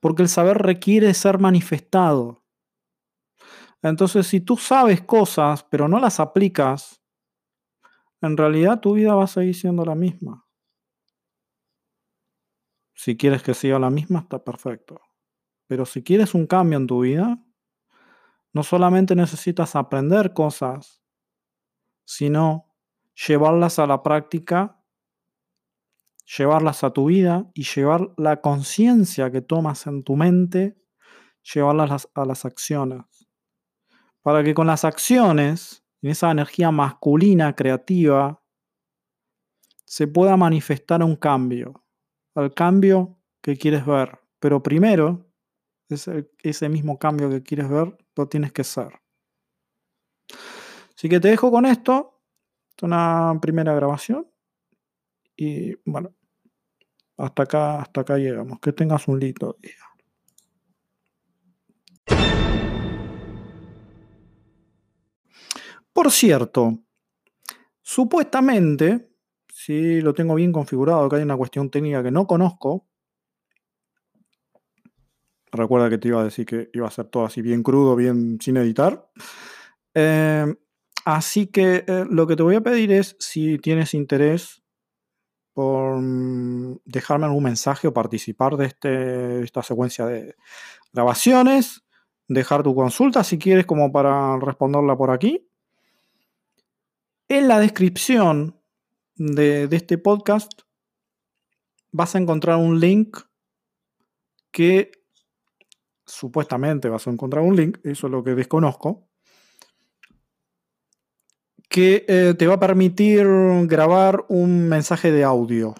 Porque 0.00 0.22
el 0.22 0.28
saber 0.28 0.58
requiere 0.58 1.12
ser 1.14 1.38
manifestado. 1.38 2.44
Entonces, 3.82 4.26
si 4.26 4.40
tú 4.40 4.56
sabes 4.56 5.02
cosas, 5.02 5.64
pero 5.64 5.88
no 5.88 5.98
las 5.98 6.20
aplicas, 6.20 7.02
en 8.22 8.36
realidad 8.36 8.80
tu 8.80 8.94
vida 8.94 9.14
va 9.14 9.24
a 9.24 9.28
seguir 9.28 9.54
siendo 9.54 9.84
la 9.84 9.94
misma. 9.94 10.46
Si 12.94 13.16
quieres 13.16 13.42
que 13.42 13.52
siga 13.52 13.78
la 13.78 13.90
misma, 13.90 14.20
está 14.20 14.42
perfecto. 14.42 15.00
Pero 15.66 15.84
si 15.84 16.02
quieres 16.02 16.34
un 16.34 16.46
cambio 16.46 16.78
en 16.78 16.86
tu 16.86 17.00
vida, 17.00 17.38
no 18.52 18.62
solamente 18.62 19.14
necesitas 19.14 19.76
aprender 19.76 20.32
cosas, 20.32 21.02
sino 22.04 22.74
llevarlas 23.26 23.78
a 23.78 23.86
la 23.86 24.02
práctica, 24.02 24.83
llevarlas 26.24 26.84
a 26.84 26.92
tu 26.92 27.06
vida 27.06 27.50
y 27.54 27.64
llevar 27.64 28.12
la 28.16 28.40
conciencia 28.40 29.30
que 29.30 29.40
tomas 29.40 29.86
en 29.86 30.02
tu 30.02 30.16
mente 30.16 30.76
llevarlas 31.52 32.08
a 32.14 32.24
las 32.24 32.44
acciones. 32.44 33.04
Para 34.22 34.42
que 34.42 34.54
con 34.54 34.66
las 34.66 34.84
acciones, 34.84 35.84
en 36.00 36.10
esa 36.10 36.30
energía 36.30 36.70
masculina 36.70 37.54
creativa, 37.54 38.42
se 39.84 40.08
pueda 40.08 40.36
manifestar 40.36 41.02
un 41.02 41.16
cambio, 41.16 41.84
al 42.34 42.54
cambio 42.54 43.18
que 43.42 43.56
quieres 43.56 43.84
ver. 43.84 44.18
Pero 44.40 44.62
primero, 44.62 45.30
ese, 45.88 46.30
ese 46.42 46.68
mismo 46.68 46.98
cambio 46.98 47.28
que 47.28 47.42
quieres 47.42 47.68
ver, 47.68 47.96
lo 48.16 48.28
tienes 48.28 48.52
que 48.52 48.64
ser. 48.64 49.00
Así 50.96 51.08
que 51.08 51.20
te 51.20 51.28
dejo 51.28 51.50
con 51.50 51.66
esto, 51.66 52.22
una 52.82 53.38
primera 53.40 53.74
grabación. 53.74 54.26
Y 55.36 55.74
bueno, 55.84 56.14
hasta 57.16 57.42
acá, 57.44 57.80
hasta 57.80 58.00
acá 58.02 58.18
llegamos. 58.18 58.60
Que 58.60 58.72
tengas 58.72 59.06
un 59.08 59.20
lindo 59.20 59.56
día. 59.60 59.72
Por 65.92 66.10
cierto, 66.10 66.80
supuestamente, 67.80 69.10
si 69.48 70.00
lo 70.00 70.12
tengo 70.12 70.34
bien 70.34 70.50
configurado, 70.50 71.08
que 71.08 71.16
hay 71.16 71.22
una 71.22 71.36
cuestión 71.36 71.70
técnica 71.70 72.02
que 72.02 72.10
no 72.10 72.26
conozco. 72.26 72.88
Recuerda 75.52 75.88
que 75.88 75.98
te 75.98 76.08
iba 76.08 76.20
a 76.20 76.24
decir 76.24 76.46
que 76.46 76.68
iba 76.72 76.88
a 76.88 76.90
ser 76.90 77.06
todo 77.06 77.24
así 77.24 77.42
bien 77.42 77.62
crudo, 77.62 77.94
bien 77.94 78.38
sin 78.40 78.56
editar. 78.56 79.08
Eh, 79.94 80.52
así 81.04 81.46
que 81.46 81.84
eh, 81.86 82.04
lo 82.10 82.26
que 82.26 82.34
te 82.34 82.42
voy 82.42 82.56
a 82.56 82.60
pedir 82.60 82.90
es 82.90 83.16
si 83.20 83.58
tienes 83.58 83.94
interés 83.94 84.63
por 85.54 86.00
mm, 86.00 86.80
dejarme 86.84 87.26
algún 87.26 87.44
mensaje 87.44 87.88
o 87.88 87.94
participar 87.94 88.56
de 88.56 88.66
este, 88.66 89.42
esta 89.42 89.62
secuencia 89.62 90.04
de 90.04 90.34
grabaciones, 90.92 91.84
dejar 92.28 92.62
tu 92.62 92.74
consulta 92.74 93.24
si 93.24 93.38
quieres 93.38 93.64
como 93.64 93.90
para 93.92 94.38
responderla 94.38 94.96
por 94.96 95.10
aquí. 95.10 95.48
En 97.28 97.48
la 97.48 97.60
descripción 97.60 98.60
de, 99.14 99.68
de 99.68 99.76
este 99.76 99.96
podcast 99.96 100.62
vas 101.92 102.14
a 102.14 102.18
encontrar 102.18 102.56
un 102.56 102.80
link 102.80 103.16
que 104.50 104.90
supuestamente 106.04 106.88
vas 106.88 107.06
a 107.06 107.10
encontrar 107.10 107.44
un 107.44 107.56
link, 107.56 107.78
eso 107.84 108.08
es 108.08 108.10
lo 108.10 108.22
que 108.22 108.34
desconozco, 108.34 109.08
que 111.74 112.04
eh, 112.06 112.34
te 112.38 112.46
va 112.46 112.54
a 112.54 112.60
permitir 112.60 113.26
grabar 113.66 114.26
un 114.28 114.68
mensaje 114.68 115.10
de 115.10 115.24
audio 115.24 115.74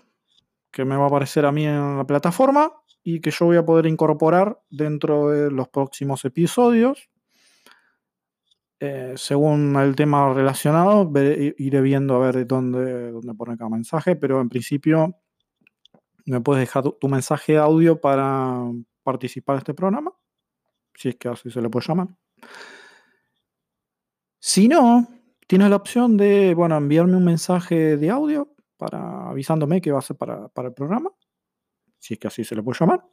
que 0.73 0.85
me 0.85 0.97
va 0.97 1.05
a 1.05 1.07
aparecer 1.07 1.47
a 1.47 1.53
mí 1.53 1.67
en 1.67 1.97
la 1.97 2.05
plataforma 2.05 2.73
y 3.05 3.21
que 3.21 3.31
yo 3.31 3.47
voy 3.47 3.59
a 3.59 3.65
poder 3.65 3.87
incorporar 3.87 4.61
dentro 4.69 5.31
de 5.31 5.53
los 5.53 5.69
próximos 5.69 6.25
episodios. 6.25 7.09
Eh, 8.81 9.15
según 9.17 9.77
el 9.77 9.95
tema 9.95 10.35
relacionado, 10.35 11.09
iré 11.59 11.81
viendo 11.81 12.17
a 12.17 12.27
ver 12.27 12.45
dónde, 12.45 13.13
dónde 13.13 13.35
poner 13.35 13.57
cada 13.57 13.71
mensaje, 13.71 14.17
pero 14.17 14.41
en 14.41 14.49
principio 14.49 15.15
me 16.27 16.41
puedes 16.41 16.63
dejar 16.63 16.83
tu, 16.83 16.99
tu 17.01 17.07
mensaje 17.07 17.53
de 17.53 17.59
audio 17.59 18.01
para 18.01 18.65
participar 19.05 19.55
de 19.55 19.59
este 19.59 19.75
programa, 19.75 20.13
si 20.93 21.11
es 21.11 21.15
que 21.15 21.29
así 21.29 21.53
se 21.53 21.63
le 21.63 21.71
puede 21.71 21.87
llamar. 21.87 22.09
Si 24.41 24.67
no, 24.67 25.07
tienes 25.55 25.71
la 25.71 25.77
opción 25.77 26.17
de, 26.17 26.53
bueno, 26.53 26.77
enviarme 26.77 27.17
un 27.17 27.25
mensaje 27.25 27.97
de 27.97 28.11
audio 28.11 28.57
para 28.77 29.29
avisándome 29.31 29.81
que 29.81 29.93
va 29.93 30.01
a 30.01 30.03
ser 30.03 30.17
para, 30.17 30.49
para 30.49 30.67
el 30.67 30.75
programa, 30.75 31.13
si 32.01 32.15
es 32.15 32.19
que 32.19 32.27
así 32.27 32.43
se 32.43 32.57
le 32.57 32.63
puede 32.65 32.77
llamar, 32.81 33.05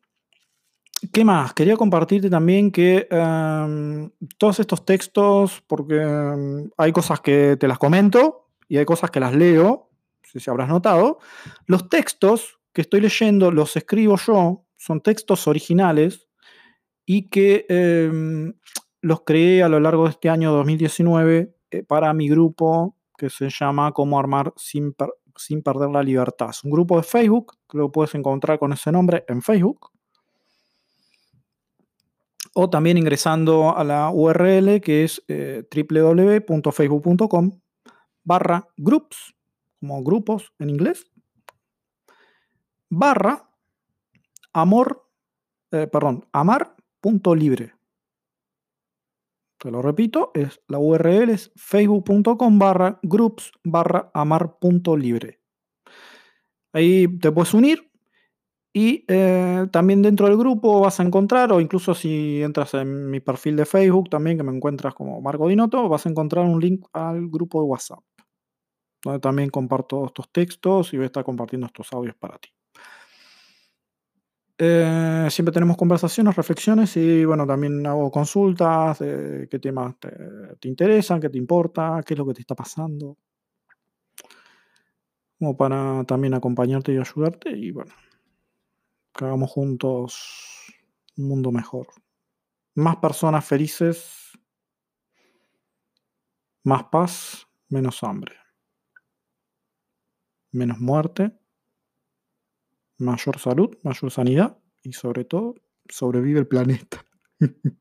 ¿Qué 1.11 1.25
más? 1.25 1.53
Quería 1.53 1.77
compartirte 1.77 2.31
también 2.31 2.71
que 2.71 3.09
um, 3.11 4.09
todos 4.39 4.61
estos 4.61 4.85
textos, 4.85 5.63
porque 5.67 5.99
um, 5.99 6.71
hay 6.77 6.93
cosas 6.93 7.21
que 7.21 7.57
te 7.59 7.67
las 7.67 7.79
comento 7.79 8.51
y 8.69 8.77
hay 8.77 8.85
cosas 8.85 9.11
que 9.11 9.19
las 9.19 9.35
leo, 9.35 9.91
si 10.23 10.49
habrás 10.49 10.69
notado. 10.69 11.19
Los 11.67 11.89
textos 11.89 12.61
que 12.73 12.83
estoy 12.83 13.01
leyendo 13.01 13.51
los 13.51 13.77
escribo 13.77 14.17
yo, 14.17 14.65
son 14.77 15.01
textos 15.01 15.49
originales 15.49 16.29
y 17.05 17.29
que 17.29 17.67
um, 18.13 18.53
los 19.01 19.23
creé 19.23 19.65
a 19.65 19.69
lo 19.69 19.81
largo 19.81 20.05
de 20.05 20.11
este 20.11 20.29
año 20.29 20.53
2019 20.53 21.57
eh, 21.71 21.83
para 21.83 22.13
mi 22.15 22.29
grupo 22.29 22.97
que 23.19 23.29
se 23.29 23.49
llama 23.51 23.91
Cómo 23.91 24.21
armar 24.21 24.53
sin, 24.57 24.95
sin 25.35 25.63
perder 25.63 25.91
la 25.91 26.03
libertad. 26.05 26.51
Es 26.51 26.63
un 26.63 26.71
grupo 26.71 26.97
de 26.97 27.03
Facebook, 27.03 27.57
que 27.69 27.79
lo 27.79 27.91
puedes 27.91 28.15
encontrar 28.15 28.61
con 28.61 28.73
ese 28.73 28.93
nombre 28.93 29.25
en 29.27 29.43
Facebook 29.43 29.92
o 32.55 32.71
también 32.71 32.99
ingresando 32.99 33.77
a 33.77 33.85
la 33.85 34.11
URL 34.11 34.81
que 34.81 35.05
es 35.05 35.23
eh, 35.29 35.65
www.facebook.com 35.75 37.61
barra 38.25 38.69
groups, 38.77 39.35
como 39.81 40.03
grupos 40.03 40.53
en 40.59 40.71
inglés, 40.71 41.07
barra 42.89 43.49
amor, 44.53 45.09
eh, 45.73 45.87
perdón, 45.87 46.27
amar.libre. 46.33 47.75
Te 49.59 49.71
lo 49.71 49.81
repito, 49.81 50.33
es 50.35 50.61
la 50.67 50.79
URL 50.79 51.31
es 51.31 51.53
facebook.com 51.57 52.59
barra 52.59 52.99
groups 53.03 53.53
barra 53.63 54.11
amar.libre. 54.13 55.41
Ahí 56.73 57.07
te 57.19 57.31
puedes 57.31 57.55
unir 57.55 57.92
y 58.75 59.05
eh, 59.07 59.67
también 59.71 60.01
dentro 60.01 60.27
del 60.27 60.39
grupo 60.39 60.81
vas 60.81 60.99
a 60.99 61.03
encontrar, 61.03 61.53
o 61.53 61.61
incluso 61.61 61.95
si 61.95 62.43
entras 62.43 62.73
en 62.73 63.11
mi 63.11 63.21
perfil 63.21 63.57
de 63.57 63.67
Facebook 63.67 64.09
también, 64.09 64.39
que 64.39 64.45
me 64.45 64.55
encuentras 64.55 64.95
como 64.95 65.21
Marco 65.21 65.47
Dinoto, 65.49 65.89
vas 65.91 66.07
a 66.07 66.09
encontrar 66.09 66.47
un 66.47 66.59
link 66.59 66.87
al 66.95 67.29
grupo 67.29 67.61
de 67.61 67.69
WhatsApp, 67.69 68.01
donde 69.05 69.21
también 69.21 69.51
comparto 69.51 70.07
estos 70.07 70.33
textos 70.33 70.95
y 70.95 70.97
voy 70.97 71.05
a 71.05 71.07
estar 71.07 71.25
compartiendo 71.25 71.67
estos 71.67 71.93
audios 71.93 72.17
para 72.17 72.39
ti. 72.39 72.49
Eh, 74.57 75.27
siempre 75.29 75.53
tenemos 75.53 75.77
conversaciones, 75.77 76.35
reflexiones 76.35 76.97
y 76.97 77.25
bueno, 77.27 77.47
también 77.47 77.87
hago 77.87 78.11
consultas 78.11 79.01
de 79.01 79.49
qué 79.51 79.59
temas 79.59 79.99
te, 79.99 80.11
te 80.59 80.69
interesan, 80.69 81.21
qué 81.21 81.29
te 81.29 81.37
importa, 81.37 82.01
qué 82.07 82.15
es 82.15 82.19
lo 82.19 82.27
que 82.27 82.35
te 82.35 82.41
está 82.41 82.55
pasando. 82.55 83.19
Como 85.39 85.57
para 85.57 86.05
también 86.05 86.35
acompañarte 86.35 86.95
y 86.95 86.99
ayudarte 86.99 87.51
y 87.51 87.71
bueno 87.73 87.93
que 89.15 89.25
hagamos 89.25 89.51
juntos 89.51 90.73
un 91.17 91.29
mundo 91.29 91.53
mejor. 91.53 91.89
Más 92.75 92.97
personas 92.97 93.45
felices, 93.45 94.33
más 96.65 96.85
paz, 96.85 97.47
menos 97.69 98.03
hambre, 98.03 98.37
menos 100.53 100.79
muerte, 100.79 101.39
mayor 102.99 103.39
salud, 103.39 103.77
mayor 103.83 104.11
sanidad 104.11 104.59
y 104.83 104.93
sobre 104.93 105.25
todo 105.25 105.55
sobrevive 105.89 106.41
el 106.41 106.47
planeta. 106.47 107.05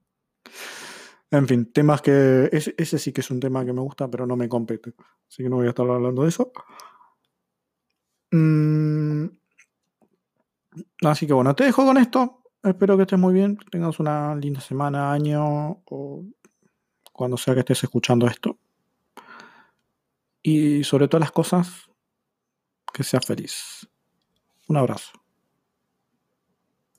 en 1.32 1.48
fin, 1.48 1.72
temas 1.72 2.02
que 2.02 2.50
ese, 2.52 3.00
sí 3.00 3.14
que 3.14 3.22
es 3.22 3.32
un 3.32 3.40
tema 3.40 3.66
que 3.66 3.74
me 3.74 3.82
gusta, 3.82 4.10
pero 4.10 4.26
no 4.26 4.36
me 4.36 4.50
compete. 4.50 4.94
Así 5.28 5.44
que 5.44 5.50
no 5.50 5.58
voy 5.58 5.68
a 5.68 5.70
estar 5.70 5.90
hablando 5.90 6.24
de 6.24 6.30
eso. 6.30 6.52
Mm, 8.32 9.28
Así 11.04 11.28
que 11.28 11.34
bueno, 11.34 11.56
te 11.56 11.66
dejo 11.66 11.86
con 11.86 11.98
esto. 11.98 12.44
Espero 12.64 12.96
que 12.96 13.04
estés 13.04 13.20
muy 13.20 13.34
bien, 13.34 13.58
tengas 13.72 14.00
una 14.00 14.36
linda 14.36 14.62
semana, 14.62 15.12
año 15.12 15.82
o 15.86 16.26
cuando 17.12 17.38
sea 17.38 17.54
que 17.54 17.62
estés 17.62 17.84
escuchando 17.84 18.28
esto. 18.28 18.58
Y 20.44 20.84
sobre 20.84 21.08
todas 21.08 21.22
las 21.22 21.32
cosas, 21.32 21.90
que 22.94 23.04
seas 23.04 23.26
feliz. 23.26 23.88
Un 24.68 24.78
abrazo. 24.78 25.21